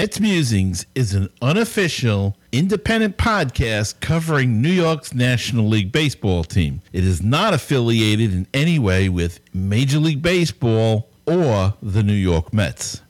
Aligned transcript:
Mets 0.00 0.18
Musings 0.18 0.86
is 0.94 1.12
an 1.12 1.28
unofficial, 1.42 2.34
independent 2.52 3.18
podcast 3.18 4.00
covering 4.00 4.62
New 4.62 4.70
York's 4.70 5.12
National 5.12 5.68
League 5.68 5.92
Baseball 5.92 6.42
team. 6.42 6.80
It 6.90 7.04
is 7.04 7.22
not 7.22 7.52
affiliated 7.52 8.32
in 8.32 8.46
any 8.54 8.78
way 8.78 9.10
with 9.10 9.40
Major 9.52 9.98
League 9.98 10.22
Baseball 10.22 11.06
or 11.26 11.74
the 11.82 12.02
New 12.02 12.14
York 12.14 12.54
Mets. 12.54 13.02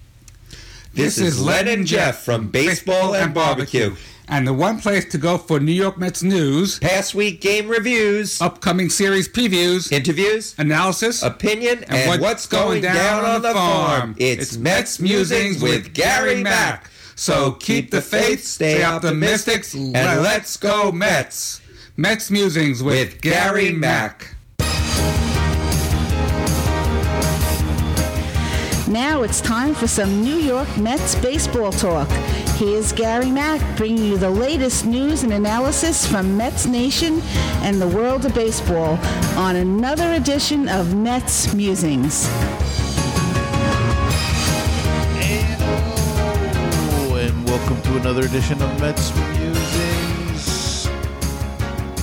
This 0.93 1.19
is 1.19 1.41
Len 1.41 1.69
and 1.69 1.87
Jeff 1.87 2.25
from 2.25 2.49
Baseball 2.51 3.15
and 3.15 3.33
Barbecue. 3.33 3.95
And 4.31 4.47
the 4.47 4.55
one 4.55 4.81
place 4.81 5.05
to 5.07 5.19
go 5.19 5.39
for 5.39 5.59
New 5.59 5.73
York 5.73 5.99
Mets 5.99 6.23
news, 6.23 6.79
Past 6.79 7.17
week 7.17 7.41
game 7.41 7.69
reviews, 7.69 8.41
upcoming 8.41 8.89
series 8.89 9.29
previews, 9.29 9.91
interviews, 9.91 10.55
analysis, 10.57 11.25
opinion, 11.25 11.83
and, 11.89 12.21
what's 12.21 12.47
going 12.47 12.81
down 12.81 13.25
on 13.25 13.43
the 13.43 13.53
farm. 13.53 14.15
It's 14.19 14.57
Mets 14.57 15.01
Musings 15.01 15.61
with 15.61 15.95
Gary 15.95 16.45
Mack. 16.45 16.90
So 17.21 17.53
keep 17.53 17.91
the 17.91 18.01
faith, 18.01 18.47
stay 18.47 18.83
optimistic, 18.83 19.67
and 19.75 20.23
let's 20.23 20.57
go 20.57 20.91
Mets. 20.91 21.61
Mets 21.99 22.31
Musings 22.31 22.83
with, 22.83 23.13
With 23.13 23.21
Gary 23.21 23.73
Mack. 23.73 24.37
Now 28.89 29.23
it's 29.23 29.43
time 29.43 29.75
for 29.75 29.87
some 29.87 30.23
New 30.23 30.37
York 30.37 30.75
Mets 30.79 31.15
baseball 31.17 31.73
talk. 31.73 32.09
Here's 32.57 32.91
Gary 32.91 33.31
Mack 33.31 33.77
bringing 33.77 34.03
you 34.03 34.17
the 34.17 34.31
latest 34.31 34.87
news 34.87 35.23
and 35.23 35.35
analysis 35.35 36.07
from 36.07 36.39
Mets 36.39 36.65
Nation 36.65 37.21
and 37.61 37.83
the 37.83 37.89
world 37.89 38.25
of 38.25 38.35
baseball 38.35 38.99
on 39.37 39.57
another 39.57 40.15
edition 40.15 40.71
of 40.71 40.95
Mets 40.95 41.53
Musings. 41.53 42.31
Another 48.11 48.27
edition 48.27 48.61
of 48.61 48.81
Mets 48.81 49.15
Musings. 49.39 50.89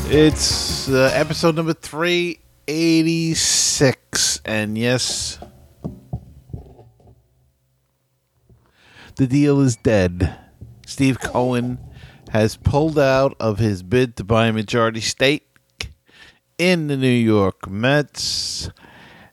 It's 0.10 0.88
uh, 0.88 1.12
episode 1.14 1.58
number 1.58 1.74
386, 1.74 4.42
and 4.46 4.78
yes, 4.78 5.38
the 9.18 9.28
deal 9.28 9.60
is 9.60 9.76
dead. 9.76 10.34
Steve 10.86 11.20
Cohen 11.20 11.78
has 12.30 12.56
pulled 12.56 12.98
out 12.98 13.36
of 13.42 13.60
his 13.60 13.84
bid 13.84 14.16
to 14.16 14.24
buy 14.24 14.48
a 14.48 14.54
majority 14.54 15.02
stake 15.02 15.90
in 16.58 16.88
the 16.88 16.96
New 16.96 17.10
York 17.10 17.70
Mets, 17.70 18.70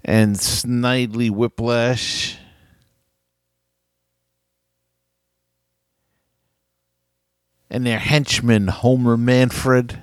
and 0.04 0.34
Snidely 0.34 1.30
Whiplash 1.30 2.38
and 7.74 7.84
their 7.84 7.98
henchman 7.98 8.68
Homer 8.68 9.16
Manfred, 9.16 10.00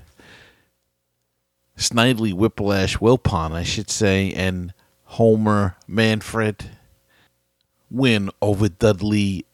Snidely 1.78 2.34
Whiplash 2.34 2.98
Wilpon, 2.98 3.54
I 3.54 3.64
should 3.64 3.90
say, 3.90 4.34
and 4.34 4.74
Homer 5.06 5.78
Manfred 5.88 6.70
win 7.90 8.30
over 8.42 8.68
Dudley 8.68 9.46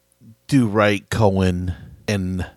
Do 0.47 0.67
Right 0.67 1.07
Cohen 1.11 1.75
and 2.07 2.49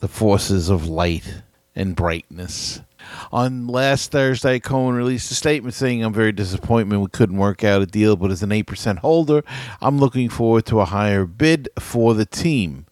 the 0.00 0.08
forces 0.08 0.68
of 0.68 0.86
light 0.86 1.42
and 1.74 1.96
brightness. 1.96 2.82
On 3.32 3.66
last 3.66 4.12
Thursday, 4.12 4.60
Cohen 4.60 4.96
released 4.96 5.30
a 5.30 5.34
statement 5.34 5.74
saying, 5.74 6.04
I'm 6.04 6.12
very 6.12 6.32
disappointed 6.32 6.94
we 6.94 7.06
couldn't 7.08 7.38
work 7.38 7.64
out 7.64 7.80
a 7.80 7.86
deal, 7.86 8.16
but 8.16 8.30
as 8.30 8.42
an 8.42 8.50
8% 8.50 8.98
holder, 8.98 9.42
I'm 9.80 9.96
looking 9.96 10.28
forward 10.28 10.66
to 10.66 10.80
a 10.80 10.84
higher 10.84 11.24
bid 11.24 11.70
for 11.78 12.12
the 12.12 12.26
team. 12.26 12.84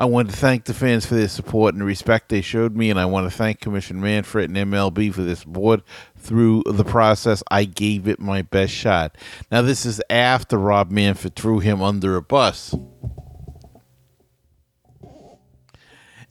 I 0.00 0.06
want 0.06 0.30
to 0.30 0.36
thank 0.36 0.64
the 0.64 0.72
fans 0.72 1.04
for 1.04 1.14
their 1.14 1.28
support 1.28 1.74
and 1.74 1.84
respect 1.84 2.30
they 2.30 2.40
showed 2.40 2.74
me, 2.74 2.88
and 2.88 2.98
I 2.98 3.04
want 3.04 3.30
to 3.30 3.36
thank 3.36 3.60
Commissioner 3.60 4.00
Manfred 4.00 4.48
and 4.48 4.56
MLB 4.72 5.12
for 5.12 5.20
this 5.20 5.44
board 5.44 5.82
through 6.16 6.62
the 6.64 6.86
process. 6.86 7.42
I 7.50 7.64
gave 7.66 8.08
it 8.08 8.18
my 8.18 8.40
best 8.40 8.72
shot. 8.72 9.18
Now, 9.52 9.60
this 9.60 9.84
is 9.84 10.00
after 10.08 10.56
Rob 10.56 10.90
Manfred 10.90 11.36
threw 11.36 11.58
him 11.58 11.82
under 11.82 12.16
a 12.16 12.22
bus 12.22 12.74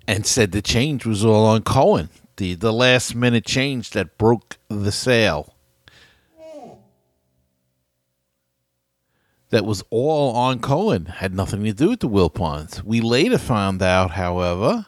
and 0.07 0.25
said 0.25 0.51
the 0.51 0.63
change 0.63 1.05
was 1.05 1.23
all 1.23 1.45
on 1.45 1.61
Cohen, 1.61 2.09
the, 2.37 2.55
the 2.55 2.73
last 2.73 3.13
minute 3.13 3.45
change 3.45 3.91
that 3.91 4.17
broke 4.17 4.57
the 4.69 4.91
sale. 4.91 5.53
That 9.49 9.65
was 9.65 9.83
all 9.89 10.35
on 10.35 10.59
Cohen, 10.59 11.05
had 11.05 11.33
nothing 11.33 11.63
to 11.63 11.73
do 11.73 11.89
with 11.89 12.01
the 12.01 12.09
Wilpons. 12.09 12.83
We 12.83 13.01
later 13.01 13.37
found 13.37 13.81
out, 13.81 14.11
however, 14.11 14.85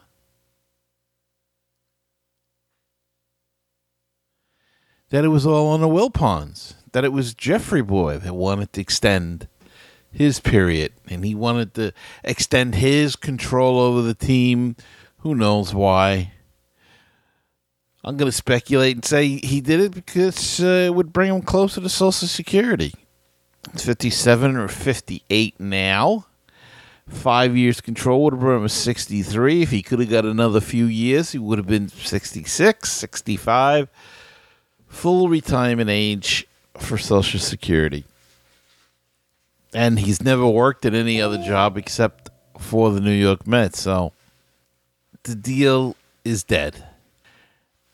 that 5.10 5.24
it 5.24 5.28
was 5.28 5.46
all 5.46 5.68
on 5.68 5.80
the 5.80 5.88
Wilpons, 5.88 6.74
that 6.92 7.04
it 7.04 7.12
was 7.12 7.34
Jeffrey 7.34 7.82
Boy 7.82 8.18
that 8.18 8.34
wanted 8.34 8.72
to 8.72 8.80
extend 8.80 9.48
his 10.12 10.38
period, 10.40 10.92
and 11.08 11.24
he 11.24 11.34
wanted 11.34 11.74
to 11.74 11.92
extend 12.22 12.76
his 12.76 13.16
control 13.16 13.78
over 13.78 14.02
the 14.02 14.14
team. 14.14 14.76
Who 15.18 15.34
knows 15.34 15.74
why? 15.74 16.32
I'm 18.04 18.16
going 18.16 18.30
to 18.30 18.36
speculate 18.36 18.96
and 18.96 19.04
say 19.04 19.28
he 19.38 19.60
did 19.60 19.80
it 19.80 19.92
because 19.92 20.60
uh, 20.60 20.86
it 20.86 20.94
would 20.94 21.12
bring 21.12 21.32
him 21.32 21.42
closer 21.42 21.80
to 21.80 21.88
Social 21.88 22.28
Security. 22.28 22.92
57 23.70 24.56
or 24.56 24.68
58 24.68 25.60
now. 25.60 26.26
Five 27.08 27.56
years 27.56 27.80
control 27.80 28.24
would 28.24 28.34
have 28.34 28.40
brought 28.40 28.56
him 28.56 28.62
to 28.62 28.68
63. 28.68 29.62
If 29.62 29.70
he 29.70 29.82
could 29.82 29.98
have 30.00 30.10
got 30.10 30.24
another 30.24 30.60
few 30.60 30.86
years, 30.86 31.32
he 31.32 31.38
would 31.38 31.58
have 31.58 31.66
been 31.66 31.88
66, 31.88 32.90
65. 32.90 33.88
Full 34.88 35.28
retirement 35.28 35.90
age 35.90 36.46
for 36.76 36.98
Social 36.98 37.40
Security. 37.40 38.04
And 39.74 39.98
he's 39.98 40.22
never 40.22 40.46
worked 40.46 40.84
at 40.84 40.94
any 40.94 41.20
other 41.20 41.38
job 41.38 41.76
except 41.76 42.30
for 42.58 42.92
the 42.92 43.00
New 43.00 43.12
York 43.12 43.46
Mets. 43.46 43.80
So 43.80 44.12
the 45.24 45.34
deal 45.34 45.96
is 46.24 46.44
dead. 46.44 46.84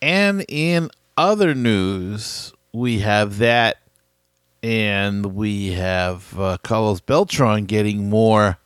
And 0.02 0.44
in 0.48 0.90
other 1.16 1.54
news, 1.54 2.52
we 2.72 3.00
have 3.00 3.38
that 3.38 3.78
and 4.62 5.34
we 5.34 5.72
have 5.72 6.38
uh, 6.38 6.58
Carlos 6.62 7.00
Beltran 7.00 7.66
getting 7.66 8.10
more 8.10 8.58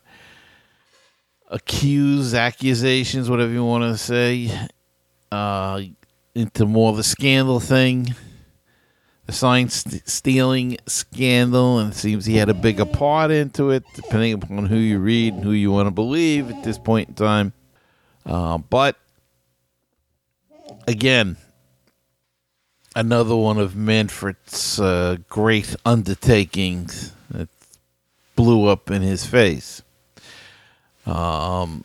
accused, 1.49 2.35
accusations, 2.35 3.29
whatever 3.29 3.53
you 3.53 3.65
want 3.65 3.85
to 3.85 3.99
say, 3.99 4.51
uh, 5.31 5.83
into 6.35 6.65
more 6.65 6.91
of 6.91 6.97
the 6.97 7.03
scandal 7.03 7.61
thing, 7.61 8.15
the 9.27 9.33
sign 9.33 9.69
st- 9.69 10.09
stealing 10.09 10.79
scandal, 10.87 11.79
and 11.79 11.93
it 11.93 11.97
seems 11.97 12.25
he 12.25 12.37
had 12.37 12.49
a 12.49 12.55
bigger 12.55 12.87
part 12.87 13.31
into 13.31 13.71
it, 13.71 13.85
depending 13.95 14.33
upon 14.33 14.67
who 14.67 14.77
you 14.77 14.99
read 14.99 15.35
and 15.35 15.45
who 15.45 15.53
you 15.53 15.71
want 15.71 15.87
to 15.87 15.91
believe 15.91 16.51
at 16.51 16.65
this 16.65 16.79
point 16.79 17.11
in 17.11 17.15
time. 17.15 17.53
Uh, 18.25 18.57
but 18.57 18.97
again, 20.89 21.37
another 22.95 23.37
one 23.37 23.59
of 23.59 23.75
Manfred's 23.75 24.79
uh, 24.81 25.17
great 25.29 25.75
undertakings 25.85 27.13
that 27.31 27.49
blew 28.37 28.67
up 28.67 28.91
in 28.91 29.03
his 29.03 29.25
face. 29.25 29.83
Um, 31.07 31.85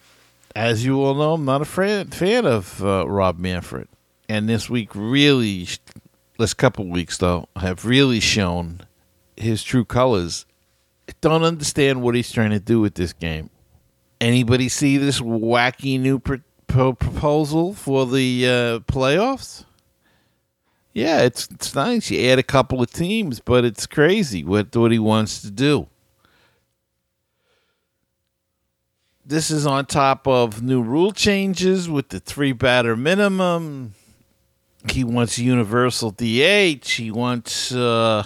as 0.56 0.86
you 0.86 1.02
all 1.02 1.16
know, 1.16 1.34
I'm 1.34 1.46
not 1.46 1.62
a 1.62 1.66
fan, 1.66 2.08
fan 2.08 2.46
of 2.46 2.84
uh, 2.84 3.08
Rob 3.08 3.40
Manfred. 3.40 3.88
And 4.30 4.50
this 4.50 4.70
week, 4.70 4.90
really, 4.94 5.68
last 6.38 6.56
couple 6.56 6.86
weeks 6.88 7.18
though, 7.18 7.48
have 7.56 7.86
really 7.86 8.20
shown 8.20 8.82
his 9.36 9.64
true 9.64 9.86
colors. 9.86 10.46
I 11.10 11.14
don't 11.22 11.44
understand 11.44 12.02
what 12.02 12.16
he's 12.16 12.32
trying 12.32 12.50
to 12.50 12.60
do 12.60 12.82
with 12.82 12.96
this 12.96 13.14
game. 13.14 13.50
Anybody 14.20 14.68
see 14.68 14.98
this 14.98 15.22
wacky 15.22 16.00
new 16.00 16.20
pr- 16.20 16.36
pro- 16.66 16.94
proposal 16.94 17.74
for 17.74 18.06
the 18.06 18.46
uh, 18.46 18.80
playoffs? 18.92 19.64
Yeah, 20.98 21.22
it's 21.22 21.48
it's 21.52 21.76
nice. 21.76 22.10
You 22.10 22.28
add 22.28 22.40
a 22.40 22.44
couple 22.44 22.82
of 22.82 22.92
teams, 22.92 23.40
but 23.40 23.64
it's 23.64 23.86
crazy 23.86 24.44
what 24.44 24.76
what 24.76 24.92
he 24.92 24.98
wants 24.98 25.44
to 25.44 25.52
do. 25.52 25.86
This 29.24 29.52
is 29.52 29.68
on 29.68 29.86
top 29.86 30.28
of 30.28 30.64
new 30.64 30.82
rule 30.82 31.12
changes 31.12 31.88
with 31.88 32.10
the 32.10 32.20
three 32.20 32.52
batter 32.52 32.96
minimum. 32.96 33.94
He 34.92 35.04
wants 35.04 35.38
universal 35.38 36.10
DH. 36.10 36.90
He 36.90 37.12
wants 37.12 37.72
uh, 37.72 38.26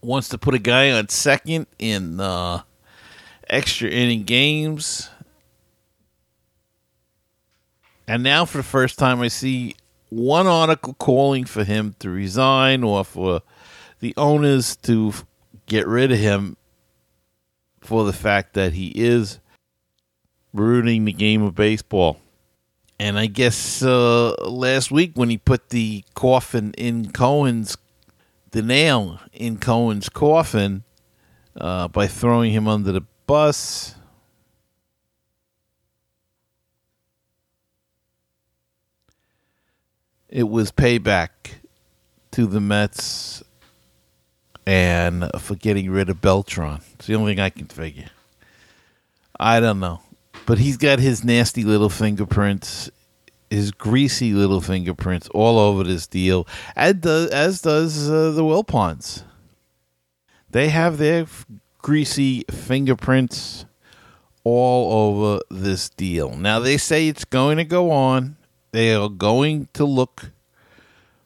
wants 0.00 0.28
to 0.28 0.38
put 0.38 0.54
a 0.54 0.60
guy 0.60 0.92
on 0.92 1.08
second 1.08 1.66
in 1.80 2.20
uh, 2.20 2.62
extra 3.50 3.90
inning 3.90 4.22
games. 4.22 5.10
And 8.06 8.22
now, 8.22 8.44
for 8.44 8.58
the 8.58 8.62
first 8.62 9.00
time, 9.00 9.20
I 9.20 9.26
see 9.26 9.74
one 10.14 10.46
article 10.46 10.94
calling 10.94 11.44
for 11.44 11.64
him 11.64 11.96
to 11.98 12.08
resign 12.08 12.84
or 12.84 13.04
for 13.04 13.42
the 14.00 14.14
owners 14.16 14.76
to 14.76 15.12
get 15.66 15.86
rid 15.86 16.12
of 16.12 16.18
him 16.18 16.56
for 17.80 18.04
the 18.04 18.12
fact 18.12 18.54
that 18.54 18.74
he 18.74 18.88
is 18.88 19.40
ruining 20.52 21.04
the 21.04 21.12
game 21.12 21.42
of 21.42 21.54
baseball. 21.54 22.18
And 22.98 23.18
I 23.18 23.26
guess 23.26 23.82
uh, 23.82 24.34
last 24.48 24.92
week 24.92 25.12
when 25.14 25.28
he 25.30 25.36
put 25.36 25.70
the 25.70 26.04
coffin 26.14 26.72
in 26.78 27.10
Cohen's, 27.10 27.76
the 28.52 28.62
nail 28.62 29.20
in 29.32 29.58
Cohen's 29.58 30.08
coffin 30.08 30.84
uh, 31.56 31.88
by 31.88 32.06
throwing 32.06 32.52
him 32.52 32.68
under 32.68 32.92
the 32.92 33.02
bus. 33.26 33.96
It 40.34 40.48
was 40.48 40.72
payback 40.72 41.28
to 42.32 42.46
the 42.46 42.60
Mets 42.60 43.44
and 44.66 45.30
for 45.38 45.54
getting 45.54 45.92
rid 45.92 46.10
of 46.10 46.20
Beltran. 46.20 46.80
It's 46.94 47.06
the 47.06 47.14
only 47.14 47.34
thing 47.34 47.40
I 47.40 47.50
can 47.50 47.66
figure. 47.66 48.08
I 49.38 49.60
don't 49.60 49.78
know. 49.78 50.00
But 50.44 50.58
he's 50.58 50.76
got 50.76 50.98
his 50.98 51.22
nasty 51.22 51.62
little 51.62 51.88
fingerprints, 51.88 52.90
his 53.48 53.70
greasy 53.70 54.32
little 54.32 54.60
fingerprints 54.60 55.28
all 55.28 55.56
over 55.56 55.84
this 55.84 56.08
deal, 56.08 56.48
as 56.74 56.94
does, 56.94 57.30
as 57.30 57.62
does 57.62 58.10
uh, 58.10 58.32
the 58.32 58.42
Wilpons. 58.42 59.22
They 60.50 60.70
have 60.70 60.98
their 60.98 61.22
f- 61.22 61.46
greasy 61.78 62.44
fingerprints 62.50 63.66
all 64.42 65.14
over 65.14 65.42
this 65.48 65.90
deal. 65.90 66.36
Now, 66.36 66.58
they 66.58 66.76
say 66.76 67.06
it's 67.06 67.24
going 67.24 67.58
to 67.58 67.64
go 67.64 67.92
on. 67.92 68.36
They 68.74 68.92
are 68.92 69.08
going 69.08 69.68
to 69.74 69.84
look 69.84 70.32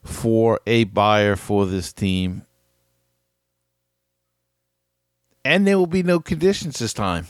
for 0.03 0.59
a 0.67 0.83
buyer 0.83 1.35
for 1.35 1.65
this 1.65 1.91
team. 1.91 2.45
And 5.43 5.65
there 5.65 5.79
will 5.79 5.87
be 5.87 6.03
no 6.03 6.19
conditions 6.19 6.77
this 6.77 6.93
time 6.93 7.25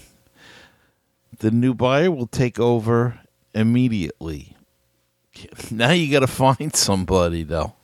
the 1.39 1.51
new 1.51 1.73
buyer 1.73 2.11
will 2.11 2.27
take 2.27 2.59
over 2.59 3.19
immediately. 3.53 4.55
Now 5.71 5.91
you 5.91 6.11
got 6.11 6.19
to 6.19 6.27
find 6.27 6.75
somebody, 6.75 7.43
though. 7.43 7.75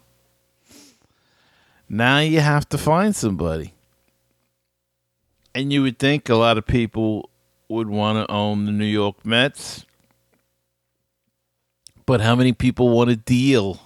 Now 1.88 2.20
you 2.20 2.42
have 2.42 2.68
to 2.68 2.78
find 2.78 3.16
somebody. 3.16 3.74
And 5.54 5.72
you 5.72 5.84
would 5.84 5.98
think 5.98 6.28
a 6.28 6.36
lot 6.36 6.58
of 6.58 6.66
people 6.66 7.30
would 7.70 7.88
want 7.88 8.28
to 8.28 8.34
own 8.34 8.66
the 8.66 8.74
New 8.74 8.84
York 8.84 9.26
Mets. 9.26 9.86
But 12.06 12.22
how 12.22 12.36
many 12.36 12.54
people 12.54 12.90
want 12.90 13.10
to 13.10 13.16
deal 13.16 13.80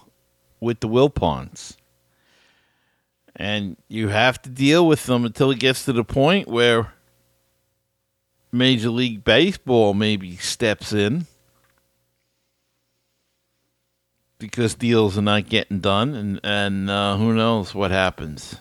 with 0.60 0.80
the 0.80 0.88
Wilpons? 0.88 1.76
And 3.34 3.76
you 3.88 4.08
have 4.08 4.42
to 4.42 4.50
deal 4.50 4.86
with 4.86 5.06
them 5.06 5.24
until 5.24 5.50
it 5.50 5.58
gets 5.58 5.84
to 5.86 5.92
the 5.92 6.04
point 6.04 6.48
where 6.48 6.92
Major 8.52 8.90
League 8.90 9.24
Baseball 9.24 9.94
maybe 9.94 10.36
steps 10.36 10.92
in 10.92 11.26
because 14.40 14.74
deals 14.74 15.16
are 15.16 15.22
not 15.22 15.48
getting 15.48 15.78
done, 15.78 16.14
and 16.14 16.40
and 16.42 16.90
uh, 16.90 17.16
who 17.16 17.32
knows 17.34 17.74
what 17.74 17.92
happens. 17.92 18.56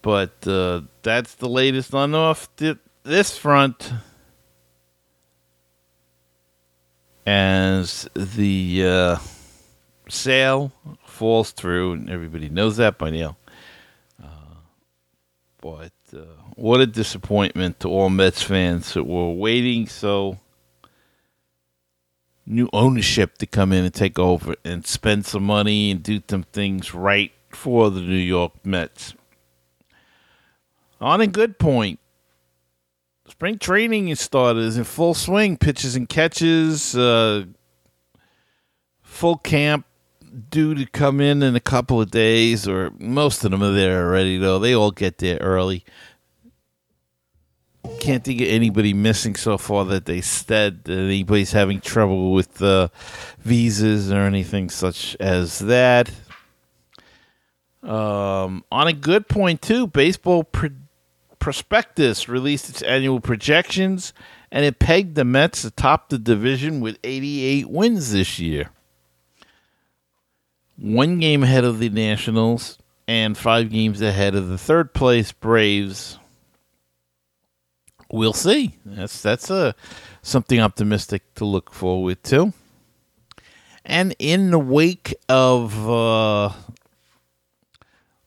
But 0.00 0.46
uh, 0.48 0.80
that's 1.02 1.36
the 1.36 1.48
latest 1.48 1.94
on 1.94 2.14
off 2.14 2.54
th- 2.56 2.78
this 3.04 3.38
front. 3.38 3.92
As 7.24 8.08
the 8.14 8.84
uh, 8.84 9.16
sale 10.08 10.72
falls 11.06 11.52
through, 11.52 11.92
and 11.92 12.10
everybody 12.10 12.48
knows 12.48 12.76
that 12.78 12.98
by 12.98 13.10
now. 13.10 13.36
Uh, 14.22 14.56
but 15.60 15.92
uh, 16.12 16.24
what 16.56 16.80
a 16.80 16.86
disappointment 16.86 17.80
to 17.80 17.88
all 17.88 18.10
Mets 18.10 18.42
fans 18.42 18.94
that 18.94 19.04
were 19.04 19.30
waiting 19.30 19.86
so 19.86 20.38
new 22.44 22.68
ownership 22.72 23.38
to 23.38 23.46
come 23.46 23.72
in 23.72 23.84
and 23.84 23.94
take 23.94 24.18
over 24.18 24.54
and 24.64 24.86
spend 24.86 25.24
some 25.24 25.44
money 25.44 25.90
and 25.90 26.02
do 26.02 26.20
some 26.28 26.42
things 26.42 26.92
right 26.92 27.32
for 27.50 27.90
the 27.90 28.00
New 28.00 28.16
York 28.16 28.52
Mets. 28.64 29.14
On 31.00 31.20
a 31.20 31.26
good 31.26 31.58
point, 31.58 31.98
spring 33.32 33.58
training 33.58 34.08
is 34.08 34.20
started 34.20 34.60
is 34.60 34.76
in 34.76 34.84
full 34.84 35.14
swing. 35.14 35.56
Pitches 35.56 35.96
and 35.96 36.08
catches, 36.08 36.96
uh, 36.96 37.44
full 39.02 39.38
camp 39.38 39.86
due 40.50 40.74
to 40.74 40.86
come 40.86 41.20
in 41.20 41.42
in 41.42 41.56
a 41.56 41.60
couple 41.60 42.00
of 42.00 42.10
days, 42.10 42.68
or 42.68 42.92
most 42.98 43.44
of 43.44 43.50
them 43.50 43.62
are 43.62 43.72
there 43.72 44.06
already. 44.06 44.38
Though 44.38 44.58
they 44.58 44.74
all 44.74 44.90
get 44.90 45.18
there 45.18 45.38
early 45.38 45.84
can't 48.00 48.24
think 48.24 48.40
of 48.40 48.48
anybody 48.48 48.92
missing 48.92 49.34
so 49.36 49.58
far 49.58 49.84
that 49.84 50.06
they 50.06 50.20
said 50.20 50.84
that 50.84 50.92
anybody's 50.98 51.52
having 51.52 51.80
trouble 51.80 52.32
with 52.32 52.60
uh, 52.62 52.88
visas 53.38 54.10
or 54.10 54.20
anything 54.20 54.68
such 54.70 55.16
as 55.20 55.60
that. 55.60 56.10
Um, 57.82 58.64
on 58.70 58.86
a 58.86 58.92
good 58.92 59.28
point 59.28 59.62
too, 59.62 59.86
Baseball 59.86 60.44
Pro- 60.44 60.70
Prospectus 61.42 62.28
released 62.28 62.68
its 62.68 62.82
annual 62.82 63.20
projections, 63.20 64.12
and 64.50 64.64
it 64.64 64.78
pegged 64.78 65.16
the 65.16 65.24
Mets 65.24 65.64
atop 65.64 66.08
the 66.08 66.18
division 66.18 66.80
with 66.80 66.98
88 67.02 67.68
wins 67.68 68.12
this 68.12 68.38
year. 68.38 68.70
One 70.76 71.18
game 71.18 71.42
ahead 71.42 71.64
of 71.64 71.80
the 71.80 71.88
Nationals 71.88 72.78
and 73.08 73.36
five 73.36 73.70
games 73.70 74.00
ahead 74.00 74.34
of 74.34 74.48
the 74.48 74.56
third 74.56 74.94
place 74.94 75.32
Braves 75.32 76.18
we'll 78.12 78.34
see. 78.34 78.78
That's 78.84 79.20
that's 79.20 79.50
a 79.50 79.54
uh, 79.54 79.72
something 80.22 80.60
optimistic 80.60 81.34
to 81.34 81.44
look 81.44 81.72
forward 81.72 82.22
to. 82.24 82.52
And 83.84 84.14
in 84.20 84.52
the 84.52 84.60
wake 84.60 85.12
of 85.28 85.90
uh, 85.90 86.52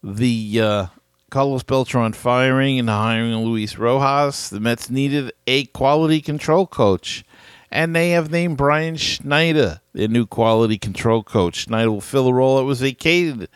the 0.03 0.61
uh, 0.61 0.87
Carlos 1.35 1.63
Beltran 1.63 2.13
firing 2.13 2.79
and 2.79 2.87
hiring 2.87 3.35
Luis 3.35 3.77
Rojas, 3.77 4.49
the 4.49 4.61
Mets 4.61 4.89
needed 4.89 5.33
a 5.45 5.65
quality 5.65 6.21
control 6.21 6.65
coach. 6.65 7.25
And 7.69 7.93
they 7.93 8.11
have 8.11 8.31
named 8.31 8.55
Brian 8.55 8.95
Schneider 8.95 9.81
their 9.91 10.07
new 10.07 10.25
quality 10.25 10.77
control 10.77 11.23
coach. 11.23 11.55
Schneider 11.55 11.91
will 11.91 11.99
fill 11.99 12.29
a 12.29 12.33
role 12.33 12.55
that 12.55 12.63
was 12.63 12.79
vacated 12.79 13.49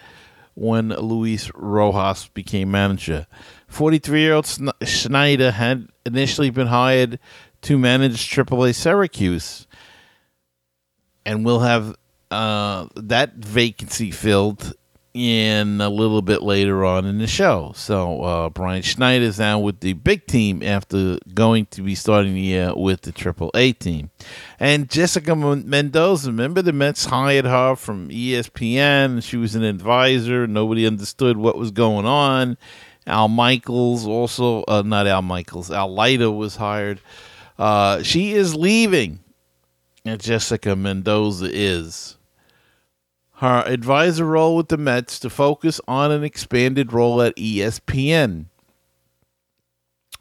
when 0.55 0.89
Luis 0.89 1.49
Rojas 1.55 2.27
became 2.27 2.69
manager. 2.69 3.27
43 3.69 4.19
year 4.19 4.33
old 4.33 4.59
Schneider 4.83 5.51
had 5.51 5.87
initially 6.05 6.49
been 6.49 6.67
hired 6.67 7.17
to 7.61 7.77
manage 7.77 8.29
AAA 8.29 8.75
Syracuse 8.75 9.67
and 11.25 11.45
will 11.45 11.61
have 11.61 11.95
uh, 12.29 12.87
that 12.97 13.35
vacancy 13.35 14.11
filled 14.11 14.73
in 15.13 15.81
a 15.81 15.89
little 15.89 16.21
bit 16.21 16.43
later 16.43 16.85
on 16.85 17.05
in 17.05 17.17
the 17.17 17.27
show. 17.27 17.71
So 17.75 18.21
uh, 18.21 18.49
Brian 18.49 18.83
Schneider 18.83 19.25
is 19.25 19.39
now 19.39 19.59
with 19.59 19.79
the 19.79 19.93
big 19.93 20.27
team 20.27 20.61
after 20.61 21.17
going 21.33 21.65
to 21.67 21.81
be 21.81 21.95
starting 21.95 22.35
the 22.35 22.41
year 22.41 22.73
with 22.75 23.01
the 23.01 23.11
Triple 23.11 23.49
A 23.55 23.73
team. 23.73 24.11
And 24.59 24.89
Jessica 24.89 25.35
Mendoza, 25.35 26.29
remember 26.29 26.61
the 26.61 26.73
Mets 26.73 27.05
hired 27.05 27.45
her 27.45 27.75
from 27.75 28.09
ESPN. 28.09 29.23
She 29.23 29.37
was 29.37 29.55
an 29.55 29.63
advisor. 29.63 30.45
Nobody 30.45 30.85
understood 30.85 31.37
what 31.37 31.57
was 31.57 31.71
going 31.71 32.05
on. 32.05 32.57
Al 33.07 33.27
Michaels 33.27 34.05
also, 34.05 34.63
uh, 34.67 34.83
not 34.85 35.07
Al 35.07 35.23
Michaels, 35.23 35.71
Al 35.71 35.91
Leiter 35.91 36.29
was 36.29 36.57
hired. 36.57 37.01
Uh, 37.57 38.03
she 38.03 38.33
is 38.33 38.55
leaving. 38.55 39.19
And 40.05 40.21
Jessica 40.21 40.75
Mendoza 40.75 41.49
is. 41.51 42.18
Her 43.39 43.63
advisor 43.65 44.25
role 44.25 44.57
with 44.57 44.67
the 44.67 44.75
Mets 44.75 45.17
to 45.19 45.29
focus 45.29 45.79
on 45.87 46.11
an 46.11 46.25
expanded 46.25 46.91
role 46.91 47.21
at 47.21 47.37
ESPN. 47.37 48.47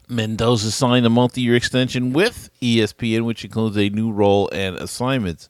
Mendoza 0.07 0.71
signed 0.71 1.05
a 1.05 1.09
multi 1.09 1.41
year 1.41 1.57
extension 1.57 2.13
with 2.13 2.49
ESPN, 2.61 3.25
which 3.25 3.43
includes 3.43 3.77
a 3.77 3.89
new 3.89 4.09
role 4.09 4.49
and 4.53 4.77
assignments 4.77 5.49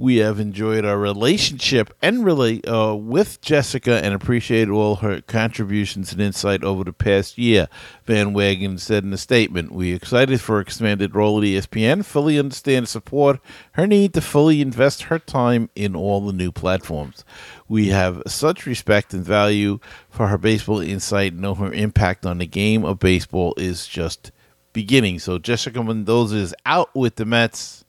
we 0.00 0.16
have 0.16 0.40
enjoyed 0.40 0.82
our 0.82 0.96
relationship 0.96 1.94
and 2.00 2.24
really 2.24 2.64
uh, 2.64 2.94
with 2.94 3.38
Jessica 3.42 4.02
and 4.02 4.14
appreciated 4.14 4.70
all 4.70 4.96
her 4.96 5.20
contributions 5.20 6.10
and 6.10 6.22
insight 6.22 6.64
over 6.64 6.84
the 6.84 6.92
past 6.94 7.36
year. 7.36 7.68
Van 8.06 8.32
Wagenen 8.32 8.80
said 8.80 9.04
in 9.04 9.12
a 9.12 9.18
statement, 9.18 9.72
"We 9.72 9.92
are 9.92 9.96
excited 9.96 10.40
for 10.40 10.54
her 10.54 10.62
expanded 10.62 11.14
role 11.14 11.36
at 11.36 11.44
ESPN. 11.44 12.02
Fully 12.02 12.38
understand 12.38 12.78
and 12.78 12.88
support 12.88 13.40
her 13.72 13.86
need 13.86 14.14
to 14.14 14.22
fully 14.22 14.62
invest 14.62 15.02
her 15.02 15.18
time 15.18 15.68
in 15.74 15.94
all 15.94 16.24
the 16.26 16.32
new 16.32 16.50
platforms. 16.50 17.22
We 17.68 17.88
have 17.88 18.22
such 18.26 18.64
respect 18.64 19.12
and 19.12 19.22
value 19.22 19.80
for 20.08 20.28
her 20.28 20.38
baseball 20.38 20.80
insight. 20.80 21.34
Know 21.34 21.54
her 21.56 21.74
impact 21.74 22.24
on 22.24 22.38
the 22.38 22.46
game 22.46 22.86
of 22.86 22.98
baseball 22.98 23.52
is 23.58 23.86
just." 23.86 24.32
Beginning. 24.72 25.18
So 25.18 25.38
Jessica 25.38 25.82
Mendoza 25.82 26.36
is 26.36 26.54
out 26.64 26.94
with 26.94 27.16
the 27.16 27.24
Mets. 27.24 27.84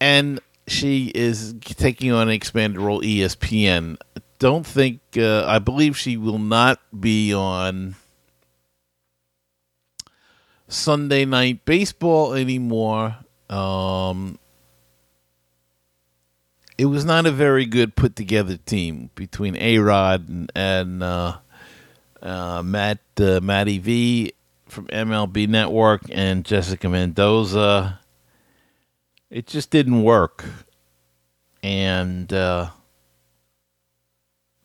And 0.00 0.40
she 0.70 1.10
is 1.14 1.54
taking 1.62 2.12
on 2.12 2.28
an 2.28 2.34
expanded 2.34 2.80
role 2.80 3.02
ESPN. 3.02 3.96
Don't 4.38 4.66
think 4.66 5.00
uh, 5.16 5.44
I 5.46 5.58
believe 5.58 5.98
she 5.98 6.16
will 6.16 6.38
not 6.38 6.80
be 6.98 7.34
on 7.34 7.96
Sunday 10.68 11.24
night 11.24 11.64
baseball 11.64 12.34
anymore. 12.34 13.16
Um, 13.50 14.38
it 16.78 16.86
was 16.86 17.04
not 17.04 17.26
a 17.26 17.32
very 17.32 17.66
good 17.66 17.96
put 17.96 18.16
together 18.16 18.56
team 18.56 19.10
between 19.14 19.56
A 19.56 19.78
Rod 19.78 20.28
and, 20.28 20.52
and 20.54 21.02
uh, 21.02 21.36
uh, 22.22 22.62
Matt 22.64 23.00
uh, 23.18 23.40
Matty 23.42 23.78
V 23.78 24.32
from 24.66 24.86
MLB 24.86 25.48
Network 25.48 26.02
and 26.10 26.44
Jessica 26.44 26.88
Mendoza. 26.88 27.99
It 29.30 29.46
just 29.46 29.70
didn't 29.70 30.02
work, 30.02 30.44
and 31.62 32.32
uh, 32.32 32.70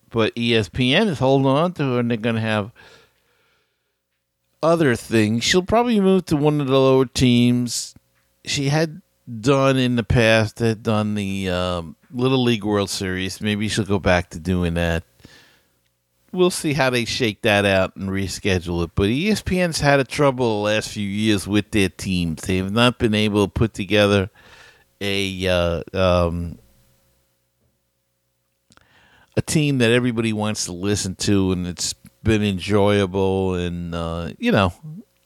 but 0.09 0.33
ESPN 0.35 1.07
is 1.07 1.19
holding 1.19 1.45
on 1.45 1.73
to 1.73 1.83
her, 1.83 1.99
and 1.99 2.09
they're 2.09 2.17
going 2.17 2.35
to 2.35 2.41
have 2.41 2.71
other 4.63 4.95
things. 4.95 5.43
She'll 5.43 5.61
probably 5.61 5.99
move 5.99 6.25
to 6.25 6.35
one 6.35 6.59
of 6.61 6.67
the 6.67 6.79
lower 6.79 7.05
teams. 7.05 7.93
She 8.43 8.69
had 8.69 9.01
done 9.39 9.77
in 9.77 9.95
the 9.95 10.03
past, 10.03 10.59
had 10.59 10.81
done 10.81 11.15
the 11.15 11.49
um, 11.49 11.95
Little 12.11 12.43
League 12.43 12.63
World 12.63 12.89
Series. 12.89 13.41
Maybe 13.41 13.67
she'll 13.67 13.85
go 13.85 13.99
back 13.99 14.31
to 14.31 14.39
doing 14.39 14.73
that. 14.75 15.03
We'll 16.31 16.49
see 16.49 16.73
how 16.73 16.89
they 16.89 17.05
shake 17.05 17.43
that 17.43 17.63
out 17.63 17.95
and 17.95 18.09
reschedule 18.09 18.83
it. 18.83 18.91
But 18.95 19.09
ESPN's 19.09 19.79
had 19.79 19.99
a 19.99 20.03
trouble 20.03 20.57
the 20.57 20.69
last 20.69 20.89
few 20.89 21.07
years 21.07 21.47
with 21.47 21.71
their 21.71 21.89
teams. 21.89 22.41
They 22.41 22.57
have 22.57 22.71
not 22.71 22.99
been 22.99 23.13
able 23.13 23.45
to 23.45 23.51
put 23.51 23.73
together 23.73 24.29
a 25.05 25.47
uh, 25.47 25.83
um, 25.97 26.57
a 29.37 29.41
team 29.41 29.77
that 29.79 29.91
everybody 29.91 30.33
wants 30.33 30.65
to 30.65 30.71
listen 30.71 31.15
to, 31.15 31.51
and 31.51 31.67
it's 31.67 31.93
been 32.23 32.43
enjoyable 32.43 33.53
and 33.55 33.93
uh, 33.93 34.29
you 34.39 34.51
know 34.51 34.73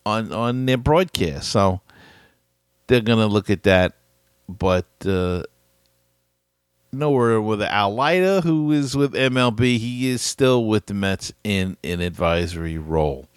on 0.05 0.31
on 0.33 0.65
their 0.65 0.77
broadcast. 0.77 1.50
So 1.50 1.81
they're 2.88 3.01
gonna 3.01 3.27
look 3.27 3.50
at 3.50 3.63
that, 3.63 3.93
but 4.48 4.88
uh, 5.05 5.43
nowhere 6.91 7.41
with 7.41 7.62
Al 7.62 7.93
Leiter, 7.93 8.41
who 8.41 8.71
is 8.71 8.95
with 8.95 9.13
MLB. 9.13 9.77
He 9.77 10.09
is 10.09 10.21
still 10.21 10.65
with 10.65 10.88
the 10.88 10.93
Mets 10.93 11.31
in 11.43 11.77
an 11.83 12.01
advisory 12.01 12.77
role. 12.77 13.27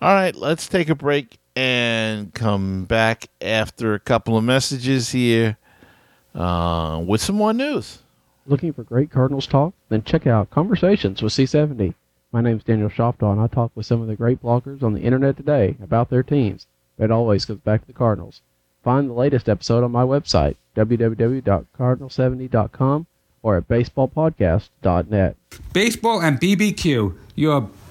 All 0.00 0.14
right, 0.14 0.34
let's 0.34 0.68
take 0.68 0.88
a 0.88 0.94
break 0.94 1.38
and 1.54 2.32
come 2.32 2.84
back 2.84 3.28
after 3.40 3.94
a 3.94 4.00
couple 4.00 4.38
of 4.38 4.44
messages 4.44 5.10
here 5.10 5.58
uh, 6.34 7.02
with 7.06 7.20
some 7.20 7.36
more 7.36 7.52
news. 7.52 7.98
Looking 8.46 8.72
for 8.72 8.82
great 8.82 9.10
Cardinals 9.10 9.46
talk? 9.46 9.74
Then 9.88 10.02
check 10.02 10.26
out 10.26 10.50
Conversations 10.50 11.22
with 11.22 11.32
C70. 11.32 11.94
My 12.32 12.40
name 12.40 12.56
is 12.56 12.64
Daniel 12.64 12.88
Shoptaw, 12.88 13.32
and 13.32 13.40
I 13.40 13.46
talk 13.46 13.70
with 13.74 13.86
some 13.86 14.00
of 14.00 14.08
the 14.08 14.16
great 14.16 14.42
bloggers 14.42 14.82
on 14.82 14.94
the 14.94 15.02
internet 15.02 15.36
today 15.36 15.76
about 15.82 16.10
their 16.10 16.22
teams. 16.22 16.66
But 16.96 17.04
it 17.04 17.10
always 17.10 17.44
comes 17.44 17.60
back 17.60 17.82
to 17.82 17.86
the 17.86 17.92
Cardinals. 17.92 18.40
Find 18.82 19.08
the 19.08 19.14
latest 19.14 19.48
episode 19.48 19.84
on 19.84 19.92
my 19.92 20.02
website, 20.02 20.56
www.cardinal70.com 20.76 23.06
or 23.42 23.56
at 23.56 23.68
baseballpodcast.net. 23.68 25.36
Baseball 25.72 26.22
and 26.22 26.40
BBQ, 26.40 27.16
your 27.34 27.60
b- 27.62 27.68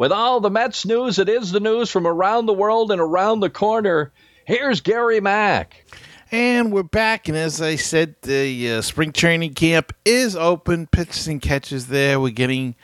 With 0.00 0.12
all 0.12 0.40
the 0.40 0.48
Mets 0.48 0.86
news, 0.86 1.18
it 1.18 1.28
is 1.28 1.52
the 1.52 1.60
news 1.60 1.90
from 1.90 2.06
around 2.06 2.46
the 2.46 2.54
world 2.54 2.90
and 2.90 3.02
around 3.02 3.40
the 3.40 3.50
corner. 3.50 4.12
Here's 4.46 4.80
Gary 4.80 5.20
Mack. 5.20 5.84
And 6.32 6.72
we're 6.72 6.84
back, 6.84 7.28
and 7.28 7.36
as 7.36 7.60
I 7.60 7.76
said, 7.76 8.14
the 8.22 8.70
uh, 8.70 8.80
spring 8.80 9.12
training 9.12 9.52
camp 9.52 9.92
is 10.06 10.36
open. 10.36 10.86
Pitches 10.86 11.28
and 11.28 11.42
catches 11.42 11.88
there. 11.88 12.18
We're 12.18 12.30
getting, 12.30 12.76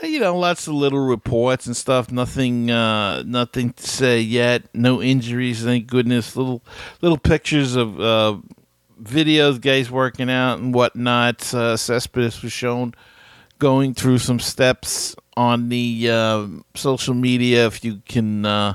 uh, 0.00 0.06
you 0.06 0.20
know, 0.20 0.38
lots 0.38 0.68
of 0.68 0.74
little 0.74 1.04
reports 1.04 1.66
and 1.66 1.76
stuff. 1.76 2.12
Nothing, 2.12 2.70
uh, 2.70 3.24
nothing 3.24 3.72
to 3.72 3.84
say 3.84 4.20
yet. 4.20 4.72
No 4.72 5.02
injuries, 5.02 5.64
thank 5.64 5.88
goodness. 5.88 6.36
Little, 6.36 6.62
little 7.02 7.18
pictures 7.18 7.74
of 7.74 8.00
uh, 8.00 8.36
videos, 9.02 9.60
guys 9.60 9.90
working 9.90 10.30
out 10.30 10.60
and 10.60 10.72
whatnot. 10.72 11.52
Uh, 11.52 11.76
Cespedes 11.76 12.44
was 12.44 12.52
shown 12.52 12.94
going 13.58 13.92
through 13.92 14.18
some 14.18 14.38
steps 14.38 15.16
on 15.40 15.70
the 15.70 16.10
uh, 16.10 16.46
social 16.74 17.14
media. 17.14 17.66
If 17.66 17.82
you 17.82 18.02
can 18.06 18.44
uh, 18.44 18.74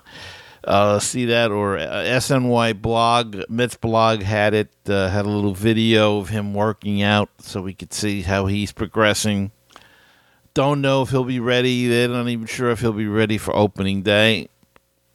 uh, 0.63 0.97
see 0.97 1.25
that, 1.25 1.51
or 1.51 1.77
uh, 1.77 1.87
SNY 1.87 2.81
blog, 2.81 3.43
Mets 3.47 3.75
blog 3.75 4.23
had 4.23 4.55
it, 4.55 4.71
uh, 4.87 5.09
had 5.09 5.25
a 5.25 5.29
little 5.29 5.53
video 5.53 6.17
of 6.17 6.29
him 6.29 6.55
working 6.55 7.03
out 7.03 7.29
so 7.37 7.61
we 7.61 7.75
could 7.75 7.93
see 7.93 8.23
how 8.23 8.47
he's 8.47 8.71
progressing. 8.71 9.51
Don't 10.55 10.81
know 10.81 11.03
if 11.03 11.11
he'll 11.11 11.23
be 11.23 11.39
ready. 11.39 11.87
They're 11.87 12.07
not 12.07 12.27
even 12.29 12.47
sure 12.47 12.71
if 12.71 12.79
he'll 12.79 12.93
be 12.93 13.07
ready 13.07 13.37
for 13.37 13.55
opening 13.55 14.01
day. 14.01 14.49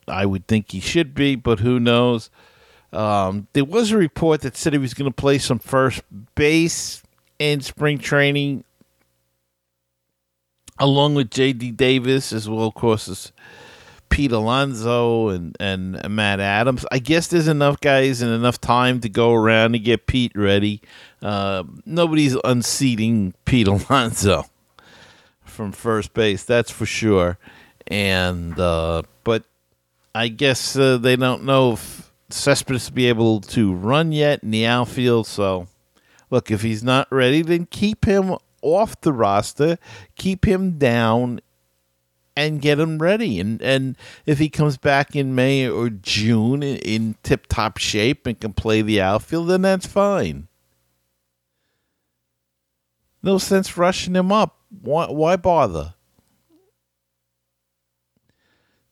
I 0.07 0.27
would 0.27 0.47
think 0.47 0.71
he 0.71 0.79
should 0.79 1.15
be, 1.15 1.35
but 1.35 1.59
who 1.59 1.81
knows? 1.81 2.31
Um, 2.93 3.49
there 3.55 3.65
was 3.65 3.91
a 3.91 3.97
report 3.97 4.43
that 4.43 4.57
said 4.57 4.73
he 4.73 4.79
was 4.79 4.95
going 4.95 5.11
to 5.11 5.15
play 5.15 5.39
some 5.39 5.59
first 5.59 6.03
base 6.37 7.03
in 7.41 7.61
spring 7.61 7.99
training 7.99 8.65
along 10.81 11.15
with 11.15 11.31
J.D. 11.31 11.73
Davis, 11.73 12.33
as 12.33 12.49
well, 12.49 12.67
of 12.67 12.75
course, 12.75 13.09
as 13.09 13.33
Pete 14.09 14.33
Alonso 14.33 15.29
and, 15.29 15.57
and 15.61 16.01
Matt 16.09 16.41
Adams. 16.41 16.85
I 16.91 16.99
guess 16.99 17.29
there's 17.29 17.47
enough 17.47 17.81
guys 17.81 18.21
and 18.21 18.33
enough 18.33 18.61
time 18.61 19.01
to 19.01 19.09
go 19.09 19.33
around 19.33 19.73
to 19.73 19.79
get 19.79 20.07
Pete 20.07 20.33
ready. 20.35 20.83
Uh, 21.23 21.63
nobody's 21.87 22.37
unseating 22.45 23.35
Pete 23.45 23.69
Alonso 23.89 24.47
from 25.45 25.73
first 25.73 26.15
base, 26.15 26.43
that's 26.45 26.71
for 26.71 26.87
sure. 26.87 27.39
And 27.87 28.59
uh, 28.59 29.03
but 29.25 29.45
I 30.15 30.29
guess 30.29 30.77
uh, 30.77 30.97
they 30.97 31.17
don't 31.17 31.45
know 31.45 31.73
if 31.73 32.11
Cespedes 32.31 32.91
will 32.91 32.95
be 32.95 33.07
able 33.09 33.41
to 33.43 33.73
run 33.73 34.13
yet 34.13 34.43
in 34.43 34.51
the 34.51 34.67
outfield. 34.67 35.27
So, 35.27 35.69
look, 36.31 36.51
if 36.51 36.63
he's 36.63 36.83
not 36.83 37.09
ready, 37.11 37.43
then 37.43 37.67
keep 37.67 38.07
him 38.07 38.37
off 38.63 39.01
the 39.01 39.13
roster, 39.13 39.79
keep 40.17 40.47
him 40.47 40.79
down, 40.79 41.41
and 42.37 42.61
get 42.63 42.79
him 42.79 42.99
ready. 42.99 43.41
And 43.41 43.61
and 43.61 43.97
if 44.27 44.39
he 44.39 44.49
comes 44.49 44.77
back 44.77 45.15
in 45.15 45.35
May 45.35 45.69
or 45.69 45.91
June 45.91 46.63
in, 46.63 46.77
in 46.79 47.17
tip 47.23 47.47
top 47.49 47.79
shape 47.79 48.27
and 48.27 48.41
can 48.41 48.53
play 48.53 48.83
the 48.83 49.01
outfield, 49.01 49.49
then 49.49 49.63
that's 49.63 49.87
fine. 49.87 50.49
No 53.23 53.39
sense 53.39 53.77
rushing 53.77 54.15
him 54.15 54.33
up. 54.33 54.57
Why, 54.71 55.07
why 55.07 55.37
bother? 55.37 55.95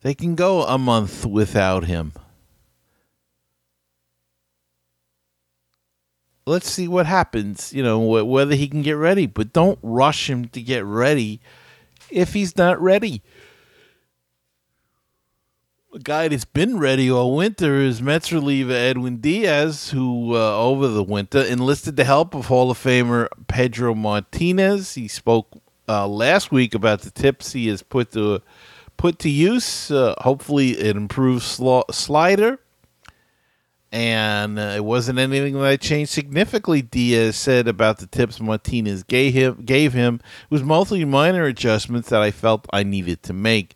They 0.03 0.15
can 0.15 0.35
go 0.35 0.65
a 0.65 0.79
month 0.79 1.25
without 1.25 1.85
him. 1.85 2.13
Let's 6.49 6.71
see 6.71 6.89
what 6.89 7.07
happens, 7.07 7.73
you 7.75 7.83
know, 7.83 8.01
wh- 8.01 8.27
whether 8.27 8.55
he 8.55 8.69
can 8.69 8.83
get 8.83 8.97
ready, 8.97 9.27
but 9.27 9.53
don't 9.53 9.79
rush 9.83 10.31
him 10.31 10.49
to 10.49 10.63
get 10.63 10.85
ready 10.85 11.41
if 12.11 12.33
he's 12.33 12.57
not 12.57 12.81
ready. 12.81 13.23
A 15.95 15.99
guy 15.99 16.29
that's 16.29 16.45
been 16.45 16.79
ready 16.79 17.11
all 17.11 17.37
winter 17.37 17.77
is 17.77 18.01
Mets 18.01 18.33
reliever 18.33 18.73
Edwin 18.73 19.19
Diaz, 19.19 19.91
who 19.91 20.35
uh, 20.35 20.57
over 20.57 20.89
the 20.89 21.03
winter 21.03 21.43
enlisted 21.43 21.97
the 21.97 22.05
help 22.05 22.35
of 22.35 22.47
Hall 22.47 22.71
of 22.71 22.79
Famer 22.79 23.29
Pedro 23.47 23.95
Martinez. 23.95 24.95
He 24.95 25.09
spoke 25.09 25.49
uh, 25.89 26.07
last 26.07 26.53
week 26.53 26.75
about 26.75 27.03
the 27.03 27.11
tips 27.11 27.53
he 27.53 27.69
has 27.69 27.83
put 27.83 28.13
to 28.13 28.43
put 28.97 29.19
to 29.21 29.31
use. 29.31 29.91
Uh, 29.91 30.15
hopefully, 30.19 30.71
it 30.73 30.97
improves 30.97 31.45
sl- 31.45 31.81
slider. 31.91 32.59
And 33.91 34.59
uh, 34.59 34.75
it 34.77 34.85
wasn't 34.85 35.19
anything 35.19 35.55
that 35.55 35.65
I 35.65 35.77
changed 35.77 36.13
significantly. 36.13 36.83
Diaz 36.83 37.37
said 37.37 37.67
about 37.67 37.99
the 37.99 38.07
tips 38.07 38.39
Martinez 38.39 39.03
gave 39.03 39.33
him. 39.33 39.63
Gave 39.65 39.95
him 39.95 40.17
it 40.17 40.51
was 40.51 40.63
mostly 40.63 41.05
minor 41.05 41.45
adjustments 41.45 42.11
that 42.11 42.21
I 42.21 42.31
felt 42.31 42.67
I 42.73 42.83
needed 42.83 43.23
to 43.25 43.33
make 43.33 43.75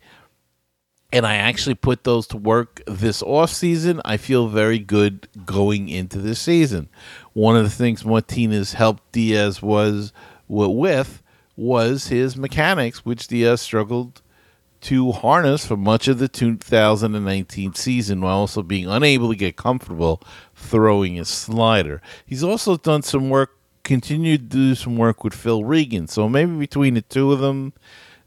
and 1.13 1.27
I 1.27 1.35
actually 1.35 1.75
put 1.75 2.03
those 2.03 2.25
to 2.27 2.37
work 2.37 2.81
this 2.87 3.21
off 3.21 3.51
season. 3.51 4.01
I 4.03 4.17
feel 4.17 4.47
very 4.47 4.79
good 4.79 5.27
going 5.45 5.87
into 5.87 6.17
this 6.17 6.39
season. 6.39 6.89
One 7.33 7.55
of 7.55 7.63
the 7.63 7.69
things 7.69 8.03
Martinez 8.03 8.73
helped 8.73 9.11
Diaz 9.11 9.61
was 9.61 10.11
with 10.47 11.21
was 11.55 12.07
his 12.07 12.35
mechanics, 12.35 13.05
which 13.05 13.27
Diaz 13.27 13.61
struggled 13.61 14.22
to 14.83 15.13
harness 15.13 15.65
for 15.65 15.77
much 15.77 16.09
of 16.09 16.19
the 16.19 16.27
2019 16.27 17.73
season 17.73 18.21
while 18.21 18.39
also 18.39 18.61
being 18.61 18.87
unable 18.87 19.29
to 19.29 19.35
get 19.35 19.55
comfortable 19.55 20.21
throwing 20.55 21.15
his 21.15 21.29
slider. 21.29 22.01
He's 22.25 22.43
also 22.43 22.77
done 22.77 23.01
some 23.01 23.29
work, 23.29 23.57
continued 23.83 24.51
to 24.51 24.57
do 24.57 24.75
some 24.75 24.97
work 24.97 25.23
with 25.23 25.33
Phil 25.33 25.63
Regan. 25.63 26.07
So 26.07 26.27
maybe 26.27 26.51
between 26.57 26.95
the 26.95 27.01
two 27.01 27.31
of 27.31 27.39
them, 27.39 27.73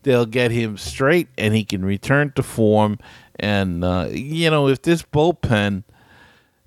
they'll 0.03 0.27
get 0.27 0.51
him 0.51 0.79
straight 0.79 1.29
and 1.37 1.55
he 1.55 1.65
can 1.65 1.85
return 1.85 2.33
to 2.37 2.43
form. 2.43 2.99
And, 3.39 3.85
uh, 3.85 4.09
you 4.11 4.51
know, 4.51 4.69
if 4.69 4.81
this 4.81 5.03
bullpen 5.03 5.85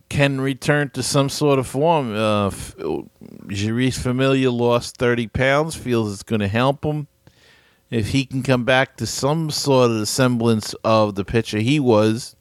can 0.07 0.39
return 0.39 0.91
to 0.91 1.03
some 1.03 1.29
sort 1.29 1.59
of 1.59 1.65
form, 1.65 2.13
uh, 2.13 2.51
Jeurys 3.47 3.99
Familia 3.99 4.51
lost 4.51 4.97
30 4.97 5.27
pounds, 5.27 5.75
feels 5.75 6.13
it's 6.13 6.23
going 6.23 6.41
to 6.41 6.47
help 6.47 6.85
him 6.85 7.07
if 7.89 8.09
he 8.09 8.25
can 8.25 8.43
come 8.43 8.63
back 8.63 8.97
to 8.97 9.05
some 9.05 9.49
sort 9.49 9.91
of 9.91 10.07
semblance 10.07 10.73
of 10.83 11.15
the 11.15 11.25
pitcher 11.25 11.59
he 11.59 11.79
was, 11.79 12.35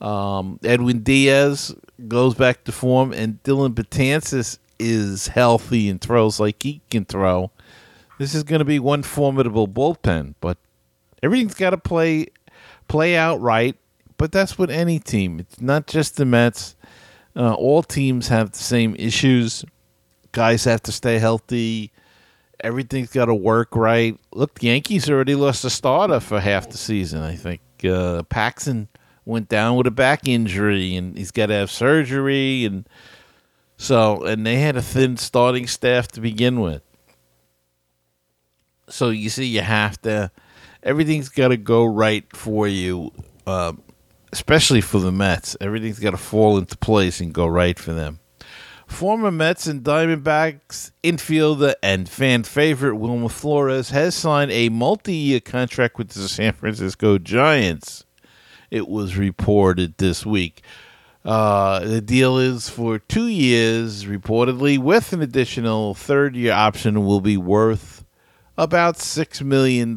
um, 0.00 0.58
Edwin 0.64 1.02
Diaz 1.02 1.74
goes 2.08 2.34
back 2.34 2.64
to 2.64 2.72
form, 2.72 3.12
and 3.12 3.42
Dellin 3.42 3.74
Betances 3.74 4.58
is 4.78 5.28
healthy 5.28 5.88
and 5.88 6.00
throws 6.00 6.40
like 6.40 6.62
he 6.62 6.80
can 6.90 7.04
throw. 7.04 7.50
This 8.18 8.34
is 8.34 8.42
going 8.42 8.60
to 8.60 8.64
be 8.64 8.78
one 8.78 9.02
formidable 9.02 9.68
bullpen, 9.68 10.34
but 10.40 10.58
everything's 11.22 11.54
got 11.54 11.70
to 11.70 11.78
play 11.78 12.26
play 12.88 13.16
out 13.16 13.40
right. 13.40 13.76
But 14.16 14.32
that's 14.32 14.58
with 14.58 14.70
any 14.70 14.98
team. 14.98 15.40
It's 15.40 15.60
not 15.60 15.86
just 15.86 16.16
the 16.16 16.26
Mets. 16.26 16.76
Uh, 17.34 17.54
all 17.54 17.82
teams 17.82 18.28
have 18.28 18.52
the 18.52 18.58
same 18.58 18.94
issues. 18.98 19.64
Guys 20.32 20.64
have 20.64 20.82
to 20.82 20.92
stay 20.92 21.18
healthy 21.18 21.92
everything's 22.62 23.10
got 23.10 23.26
to 23.26 23.34
work 23.34 23.74
right. 23.76 24.18
Look, 24.32 24.58
the 24.58 24.68
Yankees 24.68 25.08
already 25.08 25.34
lost 25.34 25.64
a 25.64 25.70
starter 25.70 26.20
for 26.20 26.40
half 26.40 26.70
the 26.70 26.78
season. 26.78 27.22
I 27.22 27.36
think 27.36 27.60
uh, 27.84 28.22
Paxton 28.24 28.88
went 29.24 29.48
down 29.48 29.76
with 29.76 29.86
a 29.86 29.90
back 29.90 30.26
injury, 30.26 30.96
and 30.96 31.16
he's 31.16 31.30
got 31.30 31.46
to 31.46 31.54
have 31.54 31.70
surgery, 31.70 32.64
and 32.64 32.88
so 33.76 34.24
and 34.24 34.46
they 34.46 34.56
had 34.56 34.76
a 34.76 34.82
thin 34.82 35.16
starting 35.16 35.66
staff 35.66 36.08
to 36.08 36.20
begin 36.20 36.60
with. 36.60 36.82
So 38.88 39.10
you 39.10 39.30
see, 39.30 39.46
you 39.46 39.62
have 39.62 40.00
to. 40.02 40.30
Everything's 40.82 41.28
got 41.28 41.48
to 41.48 41.56
go 41.56 41.84
right 41.84 42.24
for 42.34 42.66
you, 42.66 43.12
uh, 43.46 43.74
especially 44.32 44.80
for 44.80 44.98
the 44.98 45.12
Mets. 45.12 45.56
Everything's 45.60 45.98
got 45.98 46.12
to 46.12 46.16
fall 46.16 46.56
into 46.58 46.76
place 46.76 47.20
and 47.20 47.32
go 47.32 47.46
right 47.46 47.78
for 47.78 47.92
them. 47.92 48.18
Former 48.90 49.30
Mets 49.30 49.66
and 49.66 49.82
Diamondbacks 49.82 50.90
infielder 51.02 51.74
and 51.82 52.06
fan 52.06 52.42
favorite 52.42 52.96
Wilmer 52.96 53.30
Flores 53.30 53.90
has 53.90 54.14
signed 54.14 54.50
a 54.50 54.68
multi 54.68 55.14
year 55.14 55.40
contract 55.40 55.96
with 55.96 56.10
the 56.10 56.28
San 56.28 56.52
Francisco 56.52 57.16
Giants. 57.16 58.04
It 58.70 58.88
was 58.88 59.16
reported 59.16 59.96
this 59.96 60.26
week. 60.26 60.62
Uh, 61.24 61.80
the 61.80 62.02
deal 62.02 62.36
is 62.36 62.68
for 62.68 62.98
two 62.98 63.28
years, 63.28 64.04
reportedly, 64.04 64.76
with 64.76 65.14
an 65.14 65.22
additional 65.22 65.94
third 65.94 66.36
year 66.36 66.52
option, 66.52 67.06
will 67.06 67.22
be 67.22 67.38
worth 67.38 68.04
about 68.56 68.96
$6 68.96 69.42
million 69.42 69.94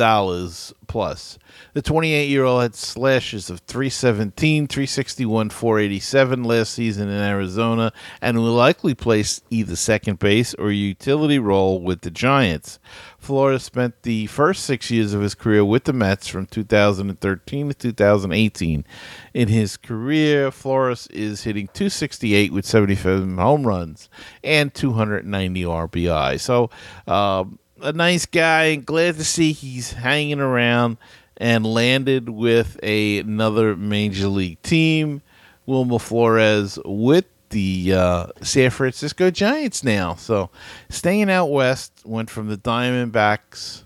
plus. 0.87 1.39
The 1.73 1.81
28 1.81 2.29
year 2.29 2.43
old 2.43 2.61
had 2.61 2.75
slashes 2.75 3.49
of 3.49 3.59
317, 3.61 4.67
361, 4.67 5.49
487 5.49 6.43
last 6.43 6.73
season 6.73 7.09
in 7.09 7.19
Arizona 7.19 7.91
and 8.21 8.37
will 8.37 8.53
likely 8.53 8.93
play 8.93 9.23
either 9.49 9.75
second 9.75 10.19
base 10.19 10.53
or 10.53 10.71
utility 10.71 11.39
role 11.39 11.81
with 11.81 12.01
the 12.01 12.11
Giants. 12.11 12.79
Flores 13.17 13.63
spent 13.63 14.03
the 14.03 14.27
first 14.27 14.65
six 14.65 14.91
years 14.91 15.13
of 15.13 15.21
his 15.21 15.33
career 15.33 15.63
with 15.65 15.85
the 15.85 15.93
Mets 15.93 16.27
from 16.27 16.45
2013 16.45 17.69
to 17.69 17.73
2018. 17.73 18.85
In 19.33 19.47
his 19.47 19.77
career, 19.77 20.51
Flores 20.51 21.07
is 21.07 21.43
hitting 21.43 21.67
268 21.73 22.51
with 22.51 22.65
75 22.65 23.35
home 23.35 23.65
runs 23.65 24.09
and 24.43 24.73
290 24.73 25.63
RBI. 25.63 26.39
So, 26.39 26.69
uh, 27.07 27.45
a 27.83 27.93
nice 27.93 28.25
guy. 28.25 28.65
and 28.65 28.85
Glad 28.85 29.15
to 29.15 29.23
see 29.23 29.51
he's 29.51 29.93
hanging 29.93 30.39
around 30.39 30.97
and 31.37 31.65
landed 31.65 32.29
with 32.29 32.79
a, 32.81 33.19
another 33.19 33.75
major 33.75 34.27
league 34.27 34.61
team. 34.63 35.21
Wilmer 35.65 35.99
Flores 35.99 36.77
with 36.83 37.25
the 37.49 37.93
uh, 37.93 38.27
San 38.41 38.69
Francisco 38.69 39.29
Giants 39.29 39.83
now. 39.83 40.15
So 40.15 40.49
staying 40.89 41.29
out 41.29 41.47
west, 41.47 41.93
went 42.03 42.29
from 42.29 42.47
the 42.47 42.57
Diamondbacks 42.57 43.83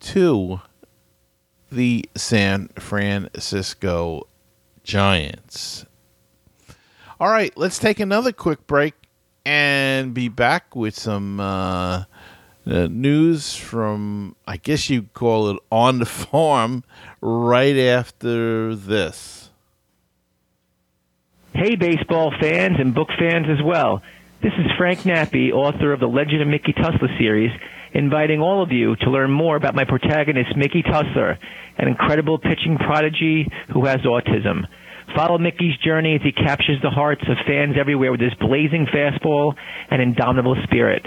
to 0.00 0.60
the 1.72 2.08
San 2.14 2.68
Francisco 2.78 4.28
Giants. 4.84 5.84
All 7.20 7.28
right, 7.28 7.56
let's 7.56 7.78
take 7.78 7.98
another 7.98 8.30
quick 8.30 8.66
break 8.66 8.94
and 9.44 10.14
be 10.14 10.28
back 10.28 10.76
with 10.76 10.96
some 10.96 11.40
uh, 11.40 12.04
uh, 12.68 12.86
news 12.90 13.56
from, 13.56 14.36
I 14.46 14.56
guess 14.58 14.90
you 14.90 15.02
call 15.14 15.50
it 15.50 15.58
on 15.72 15.98
the 15.98 16.06
farm, 16.06 16.84
right 17.20 17.76
after 17.76 18.74
this. 18.74 19.50
Hey, 21.54 21.76
baseball 21.76 22.32
fans 22.40 22.76
and 22.78 22.94
book 22.94 23.08
fans 23.18 23.46
as 23.48 23.64
well. 23.64 24.02
This 24.42 24.52
is 24.58 24.66
Frank 24.76 25.00
Nappi, 25.00 25.50
author 25.50 25.92
of 25.92 26.00
the 26.00 26.06
Legend 26.06 26.42
of 26.42 26.48
Mickey 26.48 26.72
Tussler 26.72 27.08
series, 27.18 27.50
inviting 27.92 28.40
all 28.40 28.62
of 28.62 28.70
you 28.70 28.94
to 28.96 29.10
learn 29.10 29.30
more 29.30 29.56
about 29.56 29.74
my 29.74 29.84
protagonist, 29.84 30.56
Mickey 30.56 30.82
Tussler, 30.82 31.38
an 31.78 31.88
incredible 31.88 32.38
pitching 32.38 32.76
prodigy 32.76 33.50
who 33.72 33.86
has 33.86 33.98
autism. 34.02 34.66
Follow 35.16 35.38
Mickey's 35.38 35.76
journey 35.78 36.14
as 36.14 36.22
he 36.22 36.32
captures 36.32 36.80
the 36.82 36.90
hearts 36.90 37.22
of 37.22 37.38
fans 37.46 37.76
everywhere 37.80 38.12
with 38.12 38.20
his 38.20 38.34
blazing 38.34 38.86
fastball 38.86 39.54
and 39.90 40.02
indomitable 40.02 40.56
spirit 40.64 41.06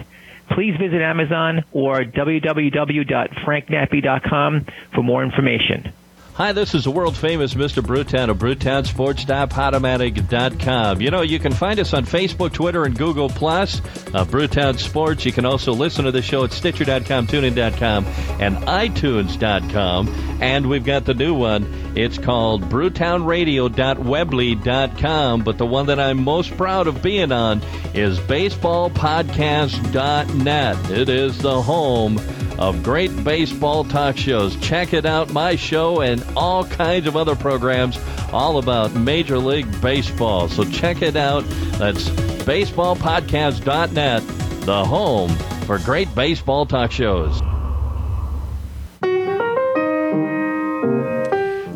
please 0.55 0.75
visit 0.79 1.01
Amazon 1.01 1.63
or 1.71 2.01
www.franknappi.com 2.03 4.65
for 4.93 5.03
more 5.03 5.23
information. 5.23 5.93
Hi, 6.35 6.53
this 6.53 6.73
is 6.73 6.85
the 6.85 6.91
world 6.91 7.17
famous 7.17 7.55
Mr. 7.55 7.83
Brewtown 7.83 8.29
of 8.29 8.37
BrewtownSports.podomatic.com. 8.37 11.01
You 11.01 11.11
know, 11.11 11.19
you 11.21 11.39
can 11.39 11.51
find 11.51 11.77
us 11.77 11.93
on 11.93 12.05
Facebook, 12.05 12.53
Twitter, 12.53 12.85
and 12.85 12.97
Google 12.97 13.27
Plus. 13.27 13.81
Uh, 14.13 14.23
Brewtown 14.23 14.79
Sports. 14.79 15.25
You 15.25 15.33
can 15.33 15.45
also 15.45 15.73
listen 15.73 16.05
to 16.05 16.11
the 16.11 16.21
show 16.21 16.45
at 16.45 16.53
Stitcher.com, 16.53 17.27
TuneIn.com, 17.27 18.05
and 18.39 18.55
iTunes.com. 18.57 20.07
And 20.41 20.69
we've 20.69 20.85
got 20.85 21.03
the 21.03 21.13
new 21.13 21.33
one. 21.33 21.91
It's 21.97 22.17
called 22.17 22.61
BrewtownRadio.weebly.com. 22.63 25.43
But 25.43 25.57
the 25.57 25.65
one 25.65 25.87
that 25.87 25.99
I'm 25.99 26.23
most 26.23 26.55
proud 26.55 26.87
of 26.87 27.03
being 27.03 27.33
on 27.33 27.61
is 27.93 28.17
BaseballPodcast.net. 28.19 30.91
It 30.91 31.09
is 31.09 31.37
the 31.39 31.61
home 31.61 32.21
of 32.61 32.83
great 32.83 33.23
baseball 33.23 33.83
talk 33.83 34.15
shows. 34.15 34.55
Check 34.57 34.93
it 34.93 35.03
out, 35.03 35.33
my 35.33 35.55
show, 35.55 36.01
and 36.01 36.23
all 36.37 36.63
kinds 36.63 37.07
of 37.07 37.17
other 37.17 37.35
programs 37.35 37.99
all 38.31 38.59
about 38.59 38.93
Major 38.93 39.39
League 39.39 39.81
Baseball. 39.81 40.47
So 40.47 40.63
check 40.65 41.01
it 41.01 41.15
out. 41.15 41.43
That's 41.79 42.07
baseballpodcast.net, 42.45 44.21
the 44.65 44.85
home 44.85 45.31
for 45.65 45.79
great 45.79 46.13
baseball 46.13 46.67
talk 46.67 46.91
shows. 46.91 47.39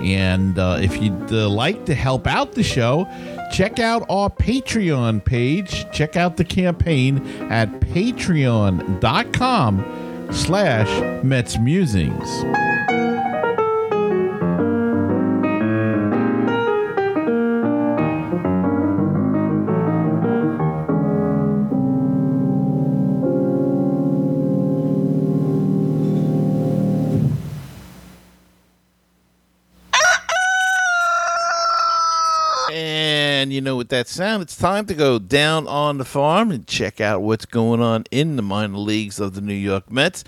And 0.03 0.59
uh, 0.59 0.79
if 0.81 1.01
you'd 1.03 1.33
uh, 1.33 1.49
like 1.49 1.87
to 1.87 1.95
help 1.95 2.27
out 2.27 2.53
the 2.53 2.63
show, 2.63 3.09
check 3.53 3.79
out 3.79 4.05
our 4.09 4.31
Patreon 4.31 5.25
page. 5.25 5.91
Check 5.93 6.17
out 6.17 6.37
the 6.37 6.45
campaign 6.45 7.19
at 7.51 7.69
patreon.com 7.81 9.49
slash 10.33 11.25
Mets 11.25 11.59
Musings. 11.59 12.45
With 33.87 33.91
that 33.91 34.09
sound, 34.09 34.43
it's 34.43 34.57
time 34.57 34.85
to 34.85 34.95
go 34.95 35.17
down 35.17 35.69
on 35.69 35.99
the 35.99 36.05
farm 36.05 36.51
and 36.51 36.67
check 36.67 37.01
out 37.01 37.23
what's 37.23 37.47
going 37.47 37.81
on 37.81 38.03
in 38.11 38.35
the 38.35 38.43
minor 38.43 38.79
leagues 38.79 39.21
of 39.21 39.35
the 39.35 39.41
New 39.41 39.55
York 39.55 39.93
Mets. 39.93 40.25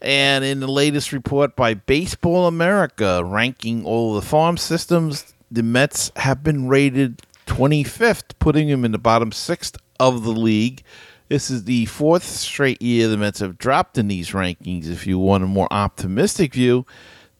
And 0.00 0.44
in 0.44 0.60
the 0.60 0.68
latest 0.68 1.12
report 1.12 1.56
by 1.56 1.74
Baseball 1.74 2.46
America, 2.46 3.24
ranking 3.24 3.84
all 3.84 4.14
the 4.14 4.22
farm 4.22 4.56
systems, 4.56 5.34
the 5.50 5.64
Mets 5.64 6.12
have 6.14 6.44
been 6.44 6.68
rated 6.68 7.20
25th, 7.48 8.38
putting 8.38 8.68
them 8.68 8.84
in 8.84 8.92
the 8.92 8.98
bottom 8.98 9.32
sixth 9.32 9.76
of 9.98 10.22
the 10.22 10.30
league. 10.30 10.84
This 11.26 11.50
is 11.50 11.64
the 11.64 11.86
fourth 11.86 12.22
straight 12.22 12.80
year 12.80 13.08
the 13.08 13.16
Mets 13.16 13.40
have 13.40 13.58
dropped 13.58 13.98
in 13.98 14.06
these 14.06 14.30
rankings. 14.30 14.88
If 14.88 15.08
you 15.08 15.18
want 15.18 15.42
a 15.42 15.48
more 15.48 15.66
optimistic 15.72 16.54
view, 16.54 16.86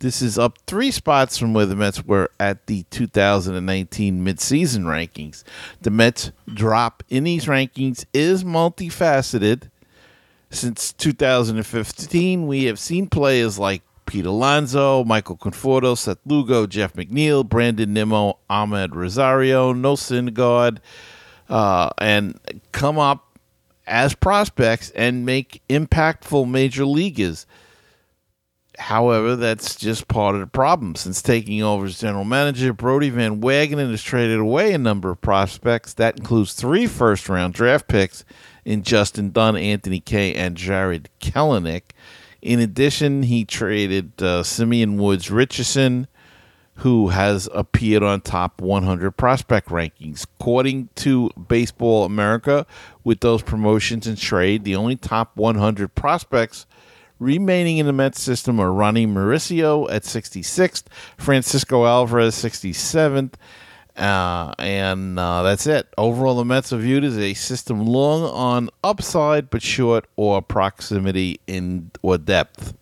this 0.02 0.20
is 0.20 0.36
up 0.36 0.58
three 0.66 0.90
spots 0.90 1.38
from 1.38 1.54
where 1.54 1.64
the 1.64 1.76
Mets 1.76 2.04
were 2.04 2.28
at 2.40 2.66
the 2.66 2.82
2019 2.90 4.24
midseason 4.24 4.82
rankings. 4.82 5.44
The 5.80 5.90
Mets' 5.90 6.32
drop 6.52 7.04
in 7.08 7.22
these 7.22 7.46
rankings 7.46 8.04
is 8.12 8.42
multifaceted. 8.42 9.70
Since 10.50 10.92
2015, 10.94 12.48
we 12.48 12.64
have 12.64 12.80
seen 12.80 13.06
players 13.06 13.60
like 13.60 13.82
Pete 14.04 14.26
Alonso, 14.26 15.04
Michael 15.04 15.36
Conforto, 15.36 15.96
Seth 15.96 16.18
Lugo, 16.26 16.66
Jeff 16.66 16.94
McNeil, 16.94 17.48
Brandon 17.48 17.92
Nimmo, 17.92 18.38
Amed 18.50 18.96
Rosario, 18.96 19.72
Noah 19.72 19.94
Syndergaard, 19.94 20.78
uh, 21.48 21.90
and 21.98 22.40
come 22.72 22.98
up 22.98 23.38
as 23.86 24.14
prospects 24.16 24.90
and 24.96 25.24
make 25.24 25.62
impactful 25.68 26.50
major 26.50 26.84
leaguers. 26.84 27.46
However, 28.78 29.36
that's 29.36 29.76
just 29.76 30.08
part 30.08 30.34
of 30.34 30.40
the 30.40 30.46
problem. 30.46 30.94
Since 30.94 31.20
taking 31.20 31.62
over 31.62 31.86
as 31.86 32.00
general 32.00 32.24
manager, 32.24 32.72
Brodie 32.72 33.10
Van 33.10 33.40
Wagenen 33.40 33.90
has 33.90 34.02
traded 34.02 34.38
away 34.38 34.72
a 34.72 34.78
number 34.78 35.10
of 35.10 35.20
prospects. 35.20 35.92
That 35.94 36.18
includes 36.18 36.54
three 36.54 36.86
first 36.86 37.28
round 37.28 37.52
draft 37.52 37.86
picks 37.86 38.24
in 38.64 38.82
Justin 38.82 39.30
Dunn, 39.30 39.56
Anthony 39.56 40.00
Kay, 40.00 40.34
and 40.34 40.56
Jarred 40.56 41.10
Kelenic. 41.20 41.90
In 42.40 42.60
addition, 42.60 43.24
he 43.24 43.44
traded 43.44 44.20
uh, 44.22 44.42
Simeon 44.42 44.96
Woods 44.96 45.30
Richardson, 45.30 46.08
who 46.76 47.08
has 47.08 47.48
appeared 47.54 48.02
on 48.02 48.22
top 48.22 48.60
100 48.60 49.12
prospect 49.12 49.68
rankings. 49.68 50.26
According 50.40 50.88
to 50.96 51.30
Baseball 51.48 52.04
America, 52.04 52.66
with 53.04 53.20
those 53.20 53.42
promotions 53.42 54.06
and 54.06 54.16
trade, 54.16 54.64
the 54.64 54.76
only 54.76 54.96
top 54.96 55.36
100 55.36 55.94
prospects 55.94 56.66
remaining 57.22 57.78
in 57.78 57.86
the 57.86 57.92
Mets 57.92 58.20
system 58.20 58.58
are 58.58 58.72
Ronnie 58.72 59.06
Mauricio 59.06 59.90
at 59.90 60.02
66th, 60.02 60.84
Francisco 61.16 61.86
Alvarez 61.86 62.34
67th, 62.34 63.34
uh, 63.96 64.52
and 64.58 65.18
uh, 65.18 65.42
that's 65.42 65.66
it. 65.66 65.86
Overall, 65.96 66.36
the 66.36 66.44
Mets 66.44 66.72
are 66.72 66.78
viewed 66.78 67.04
as 67.04 67.16
a 67.16 67.34
system 67.34 67.86
long 67.86 68.24
on 68.24 68.70
upside 68.82 69.50
but 69.50 69.62
short 69.62 70.06
or 70.16 70.42
proximity 70.42 71.40
in 71.46 71.90
or 72.02 72.18
depth. 72.18 72.74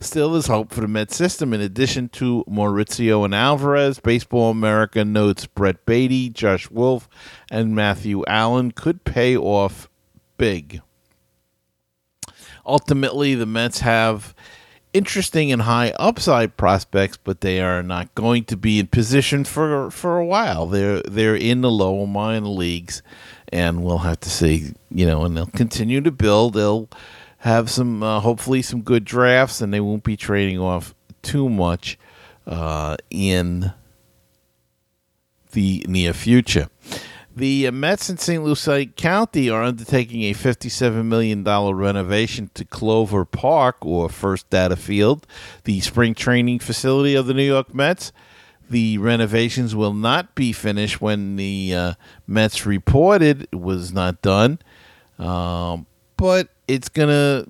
Still, 0.00 0.32
there's 0.32 0.46
hope 0.46 0.72
for 0.72 0.82
the 0.82 0.88
Mets 0.88 1.16
system. 1.16 1.54
In 1.54 1.60
addition 1.60 2.08
to 2.10 2.44
Mauricio 2.48 3.24
and 3.24 3.34
Alvarez, 3.34 3.98
Baseball 3.98 4.50
America 4.50 5.04
notes 5.04 5.46
Brett 5.46 5.86
Baty, 5.86 6.28
Josh 6.30 6.70
Wolf, 6.70 7.08
and 7.50 7.74
Matthew 7.74 8.22
Allen 8.26 8.72
could 8.72 9.04
pay 9.04 9.36
off 9.36 9.88
big. 10.36 10.82
Ultimately, 12.66 13.34
the 13.34 13.46
Mets 13.46 13.80
have 13.80 14.34
interesting 14.92 15.52
and 15.52 15.62
high 15.62 15.90
upside 15.98 16.56
prospects, 16.56 17.16
but 17.16 17.40
they 17.40 17.60
are 17.60 17.82
not 17.82 18.14
going 18.14 18.44
to 18.44 18.56
be 18.56 18.78
in 18.78 18.86
position 18.86 19.44
for 19.44 19.90
for 19.90 20.18
a 20.18 20.26
while. 20.26 20.66
They're 20.66 21.02
they're 21.02 21.36
in 21.36 21.60
the 21.60 21.70
lower 21.70 22.06
minor 22.06 22.48
leagues, 22.48 23.02
and 23.52 23.84
we'll 23.84 23.98
have 23.98 24.20
to 24.20 24.30
see. 24.30 24.72
You 24.90 25.06
know, 25.06 25.24
and 25.24 25.36
they'll 25.36 25.46
continue 25.46 26.00
to 26.00 26.10
build. 26.10 26.54
They'll 26.54 26.88
have 27.38 27.70
some 27.70 28.02
uh, 28.02 28.20
hopefully 28.20 28.62
some 28.62 28.82
good 28.82 29.04
drafts, 29.04 29.60
and 29.60 29.72
they 29.72 29.80
won't 29.80 30.04
be 30.04 30.16
trading 30.16 30.58
off 30.58 30.94
too 31.22 31.48
much 31.48 31.98
uh, 32.46 32.96
in 33.10 33.72
the 35.52 35.84
near 35.88 36.12
future. 36.12 36.68
The 37.36 37.66
uh, 37.66 37.72
Mets 37.72 38.08
in 38.08 38.16
St. 38.16 38.42
Lucie 38.42 38.86
County 38.86 39.50
are 39.50 39.62
undertaking 39.62 40.22
a 40.22 40.32
$57 40.32 41.04
million 41.04 41.44
renovation 41.44 42.50
to 42.54 42.64
Clover 42.64 43.26
Park, 43.26 43.84
or 43.84 44.08
First 44.08 44.48
Data 44.48 44.74
Field, 44.74 45.26
the 45.64 45.80
spring 45.80 46.14
training 46.14 46.60
facility 46.60 47.14
of 47.14 47.26
the 47.26 47.34
New 47.34 47.44
York 47.44 47.74
Mets. 47.74 48.10
The 48.70 48.96
renovations 48.96 49.76
will 49.76 49.92
not 49.92 50.34
be 50.34 50.52
finished 50.52 51.02
when 51.02 51.36
the 51.36 51.74
uh, 51.74 51.94
Mets 52.26 52.64
reported 52.64 53.48
it 53.52 53.60
was 53.60 53.92
not 53.92 54.22
done, 54.22 54.58
um, 55.18 55.84
but 56.16 56.48
it's 56.66 56.88
going 56.88 57.10
to 57.10 57.46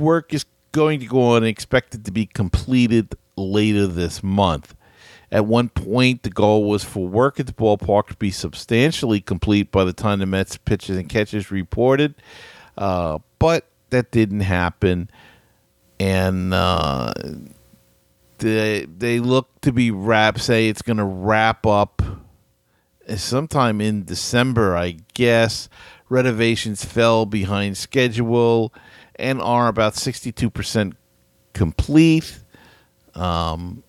work 0.00 0.32
is 0.32 0.46
going 0.72 0.98
to 1.00 1.06
go 1.06 1.34
on 1.34 1.38
and 1.38 1.46
expected 1.46 2.06
to 2.06 2.10
be 2.10 2.24
completed 2.24 3.14
later 3.36 3.86
this 3.86 4.22
month. 4.22 4.74
At 5.32 5.46
one 5.46 5.68
point, 5.68 6.24
the 6.24 6.30
goal 6.30 6.64
was 6.64 6.82
for 6.82 7.06
work 7.06 7.38
at 7.38 7.46
the 7.46 7.52
ballpark 7.52 8.08
to 8.08 8.16
be 8.16 8.32
substantially 8.32 9.20
complete 9.20 9.70
by 9.70 9.84
the 9.84 9.92
time 9.92 10.18
the 10.18 10.26
Mets 10.26 10.56
pitchers 10.56 10.96
and 10.96 11.08
catchers 11.08 11.52
reported, 11.52 12.16
uh, 12.76 13.18
but 13.38 13.66
that 13.90 14.10
didn't 14.10 14.40
happen, 14.40 15.08
and 16.00 16.52
uh, 16.52 17.12
they 18.38 18.86
they 18.86 19.20
look 19.20 19.60
to 19.60 19.72
be 19.72 19.92
wrap. 19.92 20.40
Say 20.40 20.68
it's 20.68 20.82
going 20.82 20.96
to 20.96 21.04
wrap 21.04 21.64
up 21.64 22.02
sometime 23.14 23.80
in 23.80 24.04
December, 24.04 24.76
I 24.76 24.96
guess. 25.14 25.68
Renovations 26.08 26.84
fell 26.84 27.24
behind 27.24 27.76
schedule 27.76 28.74
and 29.14 29.40
are 29.40 29.68
about 29.68 29.94
sixty-two 29.94 30.50
percent 30.50 30.96
complete. 31.52 32.40
Um, 33.14 33.84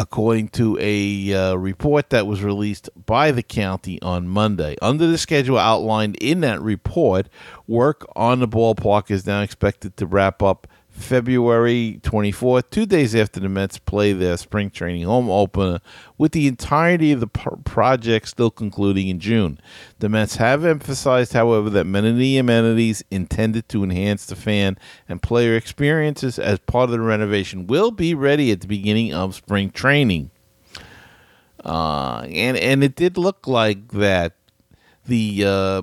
according 0.00 0.48
to 0.48 0.78
a 0.80 1.34
uh, 1.34 1.54
report 1.54 2.08
that 2.08 2.26
was 2.26 2.42
released 2.42 2.88
by 3.04 3.30
the 3.30 3.42
county 3.42 4.00
on 4.00 4.26
Monday. 4.26 4.74
Under 4.80 5.06
the 5.06 5.18
schedule 5.18 5.58
outlined 5.58 6.16
in 6.22 6.40
that 6.40 6.62
report, 6.62 7.28
work 7.66 8.06
on 8.16 8.40
the 8.40 8.48
ballpark 8.48 9.10
is 9.10 9.26
now 9.26 9.42
expected 9.42 9.98
to 9.98 10.06
wrap 10.06 10.42
up 10.42 10.66
February 10.90 12.00
24th, 12.02 12.70
two 12.70 12.84
days 12.84 13.14
after 13.14 13.40
the 13.40 13.48
Mets 13.48 13.78
play 13.78 14.12
their 14.12 14.36
spring 14.36 14.70
training 14.70 15.04
home 15.04 15.30
opener, 15.30 15.80
with 16.18 16.32
the 16.32 16.46
entirety 16.46 17.12
of 17.12 17.20
the 17.20 17.26
project 17.26 18.28
still 18.28 18.50
concluding 18.50 19.08
in 19.08 19.18
June. 19.18 19.58
The 20.00 20.08
Mets 20.08 20.36
have 20.36 20.64
emphasized, 20.64 21.32
however, 21.32 21.70
that 21.70 21.84
many 21.84 22.10
of 22.10 22.16
the 22.16 22.38
amenities 22.38 23.02
intended 23.10 23.68
to 23.70 23.82
enhance 23.82 24.26
the 24.26 24.36
fan 24.36 24.78
and 25.08 25.22
player 25.22 25.56
experiences 25.56 26.38
as 26.38 26.58
part 26.60 26.84
of 26.84 26.90
the 26.90 27.00
renovation 27.00 27.66
will 27.66 27.90
be 27.90 28.14
ready 28.14 28.50
at 28.52 28.60
the 28.60 28.68
beginning 28.68 29.14
of 29.14 29.34
spring 29.34 29.70
training. 29.70 30.30
Uh, 31.64 32.20
and 32.30 32.56
and 32.56 32.82
it 32.82 32.94
did 32.94 33.18
look 33.18 33.46
like 33.46 33.88
that. 33.88 34.32
The 35.06 35.44
uh, 35.46 35.82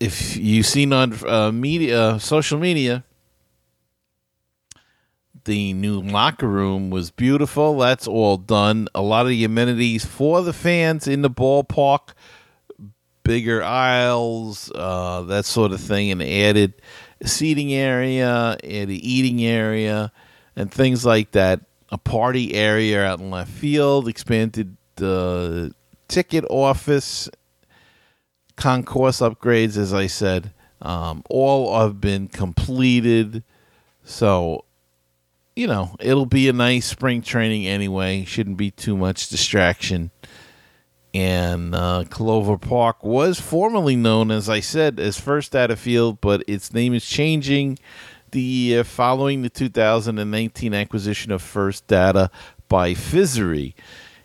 if 0.00 0.36
you've 0.36 0.66
seen 0.66 0.92
on 0.92 1.14
uh, 1.26 1.52
media, 1.52 2.18
social 2.18 2.58
media, 2.58 3.04
the 5.44 5.72
new 5.72 6.00
locker 6.00 6.48
room 6.48 6.90
was 6.90 7.10
beautiful. 7.10 7.78
That's 7.78 8.06
all 8.06 8.36
done. 8.36 8.88
A 8.94 9.02
lot 9.02 9.26
of 9.26 9.30
the 9.30 9.44
amenities 9.44 10.04
for 10.04 10.42
the 10.42 10.52
fans 10.52 11.06
in 11.08 11.22
the 11.22 11.30
ballpark, 11.30 12.14
bigger 13.24 13.62
aisles, 13.62 14.70
uh, 14.74 15.22
that 15.22 15.44
sort 15.44 15.72
of 15.72 15.80
thing, 15.80 16.10
and 16.10 16.22
added 16.22 16.74
seating 17.24 17.72
area, 17.72 18.56
added 18.62 18.90
eating 18.90 19.44
area, 19.44 20.12
and 20.56 20.70
things 20.72 21.04
like 21.04 21.32
that. 21.32 21.60
A 21.90 21.98
party 21.98 22.54
area 22.54 23.04
out 23.04 23.20
in 23.20 23.30
left 23.30 23.50
field, 23.50 24.08
expanded 24.08 24.76
the 24.96 25.74
ticket 26.08 26.44
office, 26.48 27.28
concourse 28.56 29.20
upgrades, 29.20 29.76
as 29.76 29.92
I 29.92 30.06
said. 30.06 30.52
Um, 30.80 31.22
all 31.28 31.78
have 31.80 32.00
been 32.00 32.28
completed. 32.28 33.44
So 34.04 34.64
you 35.54 35.66
know, 35.66 35.94
it'll 36.00 36.26
be 36.26 36.48
a 36.48 36.52
nice 36.52 36.86
spring 36.86 37.22
training 37.22 37.66
anyway. 37.66 38.24
Shouldn't 38.24 38.56
be 38.56 38.70
too 38.70 38.96
much 38.96 39.28
distraction. 39.28 40.10
And 41.14 41.74
uh, 41.74 42.04
Clover 42.08 42.56
Park 42.56 43.04
was 43.04 43.38
formerly 43.38 43.96
known, 43.96 44.30
as 44.30 44.48
I 44.48 44.60
said, 44.60 44.98
as 44.98 45.20
First 45.20 45.52
Data 45.52 45.76
Field, 45.76 46.22
but 46.22 46.42
its 46.46 46.72
name 46.72 46.94
is 46.94 47.04
changing 47.04 47.78
the 48.30 48.78
uh, 48.78 48.84
following 48.84 49.42
the 49.42 49.50
2019 49.50 50.72
acquisition 50.72 51.32
of 51.32 51.42
First 51.42 51.86
Data 51.86 52.30
by 52.68 52.94
Fiserv. 52.94 53.74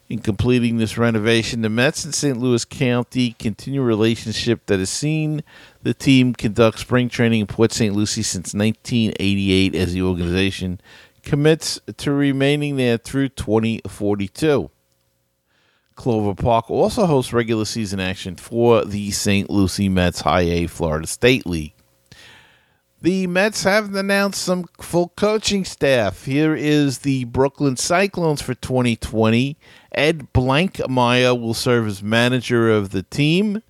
In 0.09 0.19
completing 0.19 0.77
this 0.77 0.97
renovation, 0.97 1.61
the 1.61 1.69
Mets 1.69 2.05
and 2.05 2.15
St. 2.15 2.37
Lucie 2.37 2.65
County 2.69 3.35
continue 3.37 3.81
a 3.81 3.85
relationship 3.85 4.65
that 4.67 4.79
has 4.79 4.89
seen 4.89 5.43
the 5.83 5.93
team 5.93 6.33
conduct 6.33 6.79
spring 6.79 7.09
training 7.09 7.41
in 7.41 7.47
Port 7.47 7.73
St. 7.73 7.93
Lucie 7.93 8.23
since 8.23 8.53
1988 8.53 9.75
as 9.75 9.91
the 9.91 10.01
organization 10.01 10.79
commits 11.27 11.77
to 11.97 12.13
remaining 12.13 12.77
there 12.77 12.97
through 12.97 13.27
2042. 13.27 14.71
Clover 15.95 16.33
Park 16.33 16.71
also 16.71 17.05
hosts 17.05 17.33
regular 17.33 17.65
season 17.65 17.99
action 17.99 18.37
for 18.37 18.85
the 18.85 19.11
St. 19.11 19.49
Lucie 19.49 19.89
Mets 19.89 20.21
High 20.21 20.41
A 20.41 20.67
Florida 20.67 21.05
State 21.05 21.45
League. 21.45 21.73
The 23.01 23.27
Mets 23.27 23.63
have 23.63 23.93
announced 23.93 24.41
some 24.41 24.67
full 24.79 25.09
coaching 25.17 25.65
staff. 25.65 26.23
Here 26.23 26.55
is 26.55 26.99
the 26.99 27.25
Brooklyn 27.25 27.75
Cyclones 27.75 28.41
for 28.41 28.53
2020. 28.53 29.57
Ed 29.91 30.31
Blankmeyer 30.33 31.39
will 31.39 31.53
serve 31.53 31.87
as 31.87 32.01
manager 32.01 32.71
of 32.71 32.91
the 32.91 33.03
team. 33.03 33.61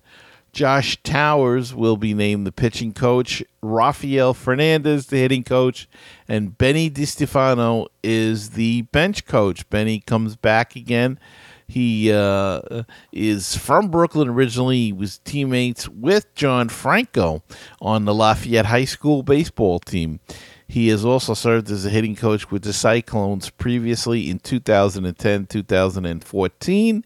Josh 0.52 1.00
Towers 1.02 1.74
will 1.74 1.96
be 1.96 2.14
named 2.14 2.46
the 2.46 2.52
pitching 2.52 2.92
coach. 2.92 3.42
Rafael 3.62 4.34
Fernandez, 4.34 5.06
the 5.06 5.18
hitting 5.18 5.44
coach. 5.44 5.88
And 6.28 6.56
Benny 6.56 6.90
DiStefano 6.90 7.86
is 8.02 8.50
the 8.50 8.82
bench 8.82 9.26
coach. 9.26 9.68
Benny 9.70 10.00
comes 10.00 10.36
back 10.36 10.76
again. 10.76 11.18
He 11.66 12.10
uh, 12.10 12.84
is 13.12 13.54
from 13.56 13.90
Brooklyn 13.90 14.28
originally. 14.28 14.86
He 14.86 14.92
was 14.92 15.18
teammates 15.18 15.86
with 15.86 16.34
John 16.34 16.70
Franco 16.70 17.42
on 17.80 18.06
the 18.06 18.14
Lafayette 18.14 18.66
High 18.66 18.86
School 18.86 19.22
baseball 19.22 19.78
team. 19.78 20.20
He 20.66 20.88
has 20.88 21.04
also 21.04 21.34
served 21.34 21.70
as 21.70 21.84
a 21.84 21.90
hitting 21.90 22.16
coach 22.16 22.50
with 22.50 22.62
the 22.62 22.72
Cyclones 22.72 23.50
previously 23.50 24.30
in 24.30 24.38
2010 24.38 25.46
2014 25.46 27.04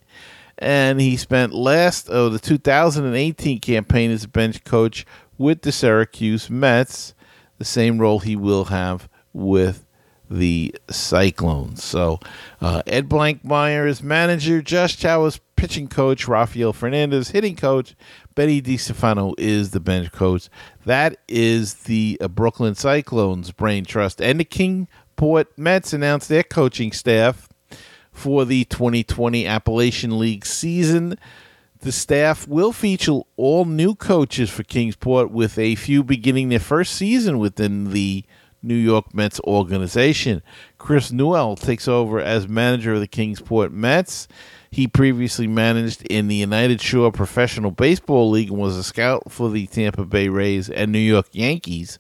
and 0.58 1.00
he 1.00 1.16
spent 1.16 1.52
last 1.52 2.08
of 2.08 2.14
oh, 2.14 2.28
the 2.28 2.38
2018 2.38 3.60
campaign 3.60 4.10
as 4.10 4.24
a 4.24 4.28
bench 4.28 4.64
coach 4.64 5.04
with 5.38 5.62
the 5.62 5.72
Syracuse 5.72 6.48
Mets, 6.48 7.14
the 7.58 7.64
same 7.64 7.98
role 7.98 8.20
he 8.20 8.36
will 8.36 8.66
have 8.66 9.08
with 9.32 9.84
the 10.30 10.74
Cyclones. 10.90 11.84
So 11.84 12.20
uh, 12.60 12.82
Ed 12.86 13.08
Blankmeyer 13.08 13.86
is 13.86 14.02
manager, 14.02 14.62
Josh 14.62 14.98
Towers 14.98 15.40
pitching 15.56 15.88
coach, 15.88 16.26
Rafael 16.26 16.72
Fernandez 16.72 17.30
hitting 17.30 17.56
coach, 17.56 17.94
Benny 18.34 18.62
DiStefano 18.62 19.34
is 19.38 19.70
the 19.70 19.80
bench 19.80 20.10
coach. 20.12 20.48
That 20.84 21.18
is 21.28 21.74
the 21.74 22.18
uh, 22.20 22.28
Brooklyn 22.28 22.74
Cyclones 22.74 23.52
brain 23.52 23.84
trust. 23.84 24.20
And 24.20 24.40
the 24.40 24.44
Kingsport 24.44 25.56
Mets 25.58 25.92
announced 25.92 26.28
their 26.28 26.42
coaching 26.42 26.92
staff 26.92 27.48
for 28.12 28.44
the 28.44 28.64
2020 28.64 29.46
Appalachian 29.46 30.18
League 30.18 30.46
season. 30.46 31.18
The 31.81 31.92
staff 31.92 32.46
will 32.46 32.72
feature 32.72 33.20
all 33.37 33.64
new 33.64 33.94
coaches 33.96 34.51
for 34.51 34.62
Kingsport, 34.62 35.33
with 35.33 35.59
a 35.59 35.75
few 35.75 36.05
beginning 36.05 36.48
their 36.48 36.61
first 36.61 36.94
season 36.94 37.38
within 37.38 37.90
the 37.90 38.25
New 38.62 38.77
York 38.77 39.12
Mets 39.12 39.40
organization. 39.40 40.42
Chris 40.79 41.11
Newell 41.11 41.57
takes 41.57 41.88
over 41.88 42.20
as 42.20 42.46
manager 42.46 42.94
of 42.94 43.01
the 43.01 43.09
Kingsport 43.09 43.72
Mets. 43.72 44.29
He 44.70 44.87
previously 44.87 45.46
managed 45.46 46.07
in 46.07 46.29
the 46.29 46.37
United 46.37 46.81
Shore 46.81 47.11
Professional 47.11 47.72
Baseball 47.72 48.31
League 48.31 48.51
and 48.51 48.59
was 48.59 48.77
a 48.77 48.85
scout 48.85 49.31
for 49.31 49.51
the 49.51 49.66
Tampa 49.66 50.05
Bay 50.05 50.29
Rays 50.29 50.70
and 50.70 50.92
New 50.92 50.98
York 50.98 51.27
Yankees 51.33 51.98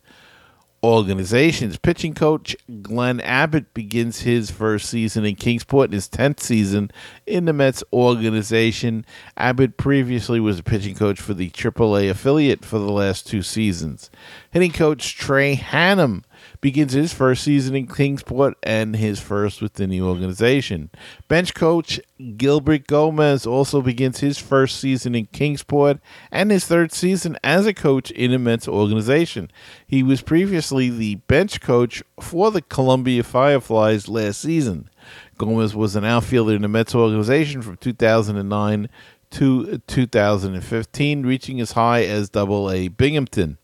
organizations. 0.82 1.76
Pitching 1.78 2.14
coach 2.14 2.56
Glenn 2.82 3.20
Abbott 3.20 3.72
begins 3.72 4.20
his 4.20 4.50
first 4.50 4.88
season 4.88 5.24
in 5.24 5.36
Kingsport 5.36 5.86
and 5.86 5.94
his 5.94 6.08
10th 6.08 6.40
season 6.40 6.90
in 7.26 7.44
the 7.44 7.52
Mets 7.52 7.84
organization. 7.92 9.06
Abbott 9.36 9.76
previously 9.76 10.40
was 10.40 10.58
a 10.58 10.62
pitching 10.62 10.94
coach 10.94 11.20
for 11.20 11.34
the 11.34 11.50
AAA 11.50 12.10
affiliate 12.10 12.64
for 12.64 12.78
the 12.78 12.92
last 12.92 13.26
two 13.26 13.42
seasons. 13.42 14.10
Hitting 14.50 14.72
coach 14.72 15.16
Trey 15.16 15.56
Hannum 15.56 16.24
begins 16.62 16.92
his 16.92 17.12
first 17.12 17.42
season 17.42 17.74
in 17.74 17.88
Kingsport 17.88 18.56
and 18.62 18.96
his 18.96 19.20
first 19.20 19.60
with 19.60 19.74
the 19.74 19.86
new 19.86 20.08
organization. 20.08 20.90
Bench 21.28 21.54
coach 21.54 22.00
Gilbert 22.36 22.86
Gomez 22.86 23.44
also 23.44 23.82
begins 23.82 24.20
his 24.20 24.38
first 24.38 24.78
season 24.78 25.14
in 25.14 25.26
Kingsport 25.26 25.98
and 26.30 26.52
his 26.52 26.64
third 26.64 26.92
season 26.92 27.36
as 27.42 27.66
a 27.66 27.74
coach 27.74 28.12
in 28.12 28.30
the 28.30 28.38
Mets 28.38 28.68
organization. 28.68 29.50
He 29.86 30.04
was 30.04 30.22
previously 30.22 30.88
the 30.88 31.16
bench 31.16 31.60
coach 31.60 32.02
for 32.20 32.52
the 32.52 32.62
Columbia 32.62 33.24
Fireflies 33.24 34.08
last 34.08 34.40
season. 34.40 34.88
Gomez 35.36 35.74
was 35.74 35.96
an 35.96 36.04
outfielder 36.04 36.54
in 36.54 36.62
the 36.62 36.68
Mets 36.68 36.94
organization 36.94 37.60
from 37.60 37.76
2009 37.78 38.88
to 39.32 39.78
2015, 39.88 41.26
reaching 41.26 41.60
as 41.60 41.72
high 41.72 42.04
as 42.04 42.28
Double 42.28 42.70
A 42.70 42.86
Binghamton. 42.86 43.58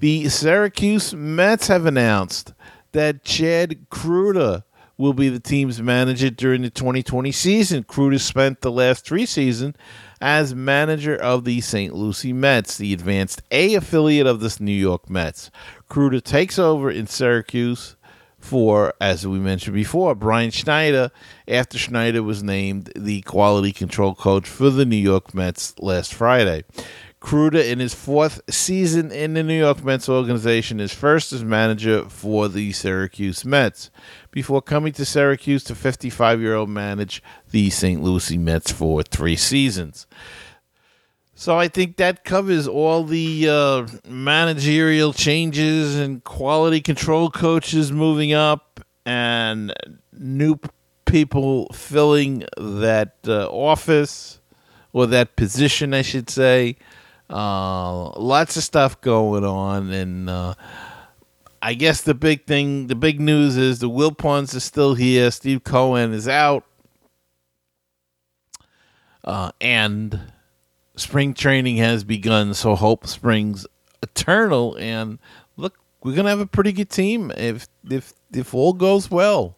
The 0.00 0.28
Syracuse 0.28 1.12
Mets 1.12 1.66
have 1.66 1.84
announced 1.84 2.54
that 2.92 3.24
Chad 3.24 3.88
Kreuter 3.90 4.62
will 4.96 5.12
be 5.12 5.28
the 5.28 5.40
team's 5.40 5.82
manager 5.82 6.30
during 6.30 6.62
the 6.62 6.70
2020 6.70 7.32
season. 7.32 7.82
Kreuter 7.82 8.20
spent 8.20 8.60
the 8.60 8.70
last 8.70 9.04
three 9.04 9.26
seasons 9.26 9.74
as 10.20 10.54
manager 10.54 11.16
of 11.16 11.44
the 11.44 11.60
St. 11.60 11.92
Lucie 11.96 12.32
Mets, 12.32 12.78
the 12.78 12.92
Advanced 12.92 13.42
A 13.50 13.74
affiliate 13.74 14.28
of 14.28 14.38
the 14.38 14.56
New 14.60 14.70
York 14.70 15.10
Mets. 15.10 15.50
Kreuter 15.90 16.22
takes 16.22 16.60
over 16.60 16.92
in 16.92 17.08
Syracuse 17.08 17.96
for, 18.38 18.94
as 19.00 19.26
we 19.26 19.40
mentioned 19.40 19.74
before, 19.74 20.14
Brian 20.14 20.52
Schneider 20.52 21.10
after 21.48 21.76
Schneider 21.76 22.22
was 22.22 22.42
named 22.42 22.92
the 22.94 23.22
quality 23.22 23.72
control 23.72 24.14
coach 24.14 24.48
for 24.48 24.70
the 24.70 24.84
New 24.84 24.96
York 24.96 25.34
Mets 25.34 25.76
last 25.80 26.14
Friday. 26.14 26.62
Kreuter 27.20 27.64
in 27.64 27.80
his 27.80 27.94
fourth 27.94 28.40
season 28.48 29.10
in 29.10 29.34
the 29.34 29.42
New 29.42 29.58
York 29.58 29.82
Mets 29.82 30.08
organization, 30.08 30.78
his 30.78 30.94
first 30.94 31.32
as 31.32 31.42
manager 31.42 32.08
for 32.08 32.48
the 32.48 32.72
Syracuse 32.72 33.44
Mets, 33.44 33.90
before 34.30 34.62
coming 34.62 34.92
to 34.92 35.04
Syracuse 35.04 35.64
to 35.64 35.74
55 35.74 36.40
year 36.40 36.54
old 36.54 36.68
manage 36.68 37.22
the 37.50 37.70
St. 37.70 38.02
Lucie 38.02 38.38
Mets 38.38 38.70
for 38.70 39.02
three 39.02 39.36
seasons. 39.36 40.06
So 41.34 41.56
I 41.56 41.68
think 41.68 41.96
that 41.96 42.24
covers 42.24 42.66
all 42.66 43.04
the 43.04 43.48
uh, 43.48 43.86
managerial 44.08 45.12
changes 45.12 45.96
and 45.96 46.22
quality 46.24 46.80
control 46.80 47.30
coaches 47.30 47.92
moving 47.92 48.32
up 48.32 48.80
and 49.06 49.72
new 50.12 50.58
people 51.04 51.68
filling 51.72 52.44
that 52.56 53.16
uh, 53.26 53.48
office 53.50 54.40
or 54.92 55.06
that 55.06 55.36
position, 55.36 55.94
I 55.94 56.02
should 56.02 56.28
say. 56.28 56.76
Uh, 57.30 58.10
lots 58.18 58.56
of 58.56 58.62
stuff 58.62 59.00
going 59.00 59.44
on, 59.44 59.90
and 59.90 60.30
uh, 60.30 60.54
I 61.60 61.74
guess 61.74 62.00
the 62.00 62.14
big 62.14 62.46
thing, 62.46 62.86
the 62.86 62.94
big 62.94 63.20
news 63.20 63.56
is 63.56 63.80
the 63.80 63.90
Wilpons 63.90 64.54
are 64.54 64.60
still 64.60 64.94
here. 64.94 65.30
Steve 65.30 65.62
Cohen 65.62 66.14
is 66.14 66.26
out, 66.26 66.64
uh, 69.24 69.52
and 69.60 70.32
spring 70.96 71.34
training 71.34 71.76
has 71.76 72.02
begun. 72.02 72.54
So 72.54 72.74
hope 72.74 73.06
springs 73.06 73.66
eternal, 74.02 74.76
and 74.78 75.18
look, 75.56 75.78
we're 76.02 76.14
gonna 76.14 76.30
have 76.30 76.40
a 76.40 76.46
pretty 76.46 76.72
good 76.72 76.88
team 76.88 77.30
if 77.36 77.68
if 77.90 78.14
if 78.32 78.54
all 78.54 78.72
goes 78.72 79.10
well. 79.10 79.56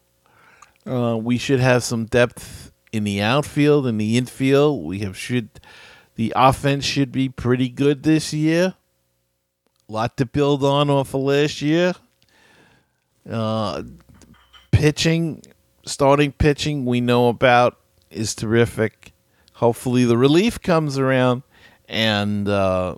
Uh, 0.85 1.15
we 1.15 1.37
should 1.37 1.59
have 1.59 1.83
some 1.83 2.05
depth 2.05 2.71
in 2.91 3.03
the 3.03 3.21
outfield 3.21 3.87
and 3.87 4.01
the 4.01 4.17
infield. 4.17 4.83
We 4.83 4.99
have 4.99 5.15
should 5.15 5.49
the 6.15 6.33
offense 6.35 6.85
should 6.85 7.11
be 7.11 7.29
pretty 7.29 7.69
good 7.69 8.03
this 8.03 8.33
year. 8.33 8.75
A 9.87 9.91
lot 9.91 10.17
to 10.17 10.25
build 10.25 10.63
on 10.63 10.89
off 10.89 11.13
of 11.13 11.21
last 11.21 11.61
year. 11.61 11.93
Uh, 13.29 13.83
pitching, 14.71 15.41
starting 15.85 16.31
pitching, 16.31 16.85
we 16.85 17.01
know 17.01 17.27
about 17.27 17.77
is 18.09 18.35
terrific. 18.35 19.13
Hopefully, 19.53 20.05
the 20.05 20.17
relief 20.17 20.61
comes 20.61 20.97
around 20.97 21.43
and 21.87 22.47
uh, 22.47 22.95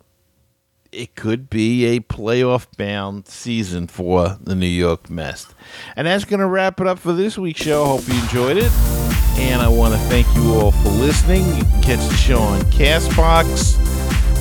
it 0.92 1.16
could 1.16 1.50
be 1.50 1.86
a 1.86 2.00
playoff 2.00 2.68
bound 2.78 3.28
season 3.28 3.88
for 3.88 4.38
the 4.42 4.56
New 4.56 4.66
York 4.66 5.10
Mets. 5.10 5.54
And 5.96 6.08
that's 6.08 6.26
going 6.26 6.40
to 6.40 6.48
wrap 6.48 6.80
it 6.80 6.88
up 6.88 7.00
for 7.00 7.14
this 7.14 7.38
week's 7.38 7.62
show. 7.62 7.86
Hope 7.86 8.08
you 8.08 8.14
enjoyed 8.14 8.58
it. 8.58 9.13
And 9.38 9.62
I 9.62 9.68
want 9.68 9.94
to 9.94 10.00
thank 10.02 10.28
you 10.36 10.54
all 10.56 10.72
for 10.72 10.90
listening. 10.90 11.46
You 11.56 11.64
can 11.64 11.82
catch 11.82 12.08
the 12.08 12.16
show 12.16 12.40
on 12.40 12.62
Castbox. 12.64 13.78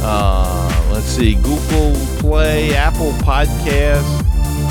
Uh, 0.05 0.91
let's 0.93 1.07
see, 1.07 1.35
Google 1.37 1.95
Play, 2.19 2.75
Apple 2.75 3.13
Podcast, 3.25 4.23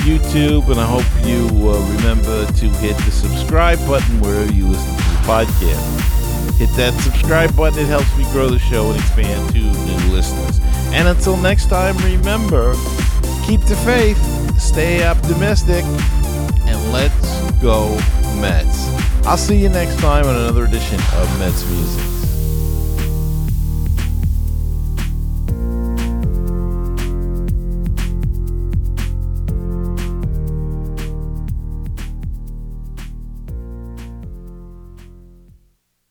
YouTube, 0.01 0.69
and 0.69 0.79
I 0.79 0.85
hope 0.85 1.05
you 1.25 1.69
uh, 1.69 1.79
remember 1.95 2.45
to 2.45 2.69
hit 2.79 2.97
the 2.97 3.11
subscribe 3.11 3.79
button 3.87 4.19
wherever 4.19 4.51
you 4.51 4.67
listen 4.67 4.95
to 4.95 5.03
the 5.03 5.19
podcast. 5.25 6.57
Hit 6.57 6.69
that 6.75 6.93
subscribe 7.01 7.55
button, 7.55 7.79
it 7.79 7.87
helps 7.87 8.15
me 8.17 8.25
grow 8.31 8.49
the 8.49 8.59
show 8.59 8.89
and 8.91 8.99
expand 8.99 9.53
to 9.53 9.59
new 9.59 10.13
listeners. 10.13 10.59
And 10.93 11.07
until 11.07 11.37
next 11.37 11.69
time, 11.69 11.97
remember 11.97 12.73
keep 13.45 13.61
the 13.61 13.75
faith, 13.85 14.19
stay 14.59 15.05
optimistic, 15.05 15.83
and 16.71 16.91
let's 16.91 17.51
go 17.61 17.89
Mets. 18.39 18.87
I'll 19.25 19.37
see 19.37 19.57
you 19.57 19.69
next 19.69 19.99
time 19.99 20.25
on 20.25 20.35
another 20.35 20.65
edition 20.65 20.99
of 21.17 21.39
Mets 21.39 21.69
Music. 21.69 22.20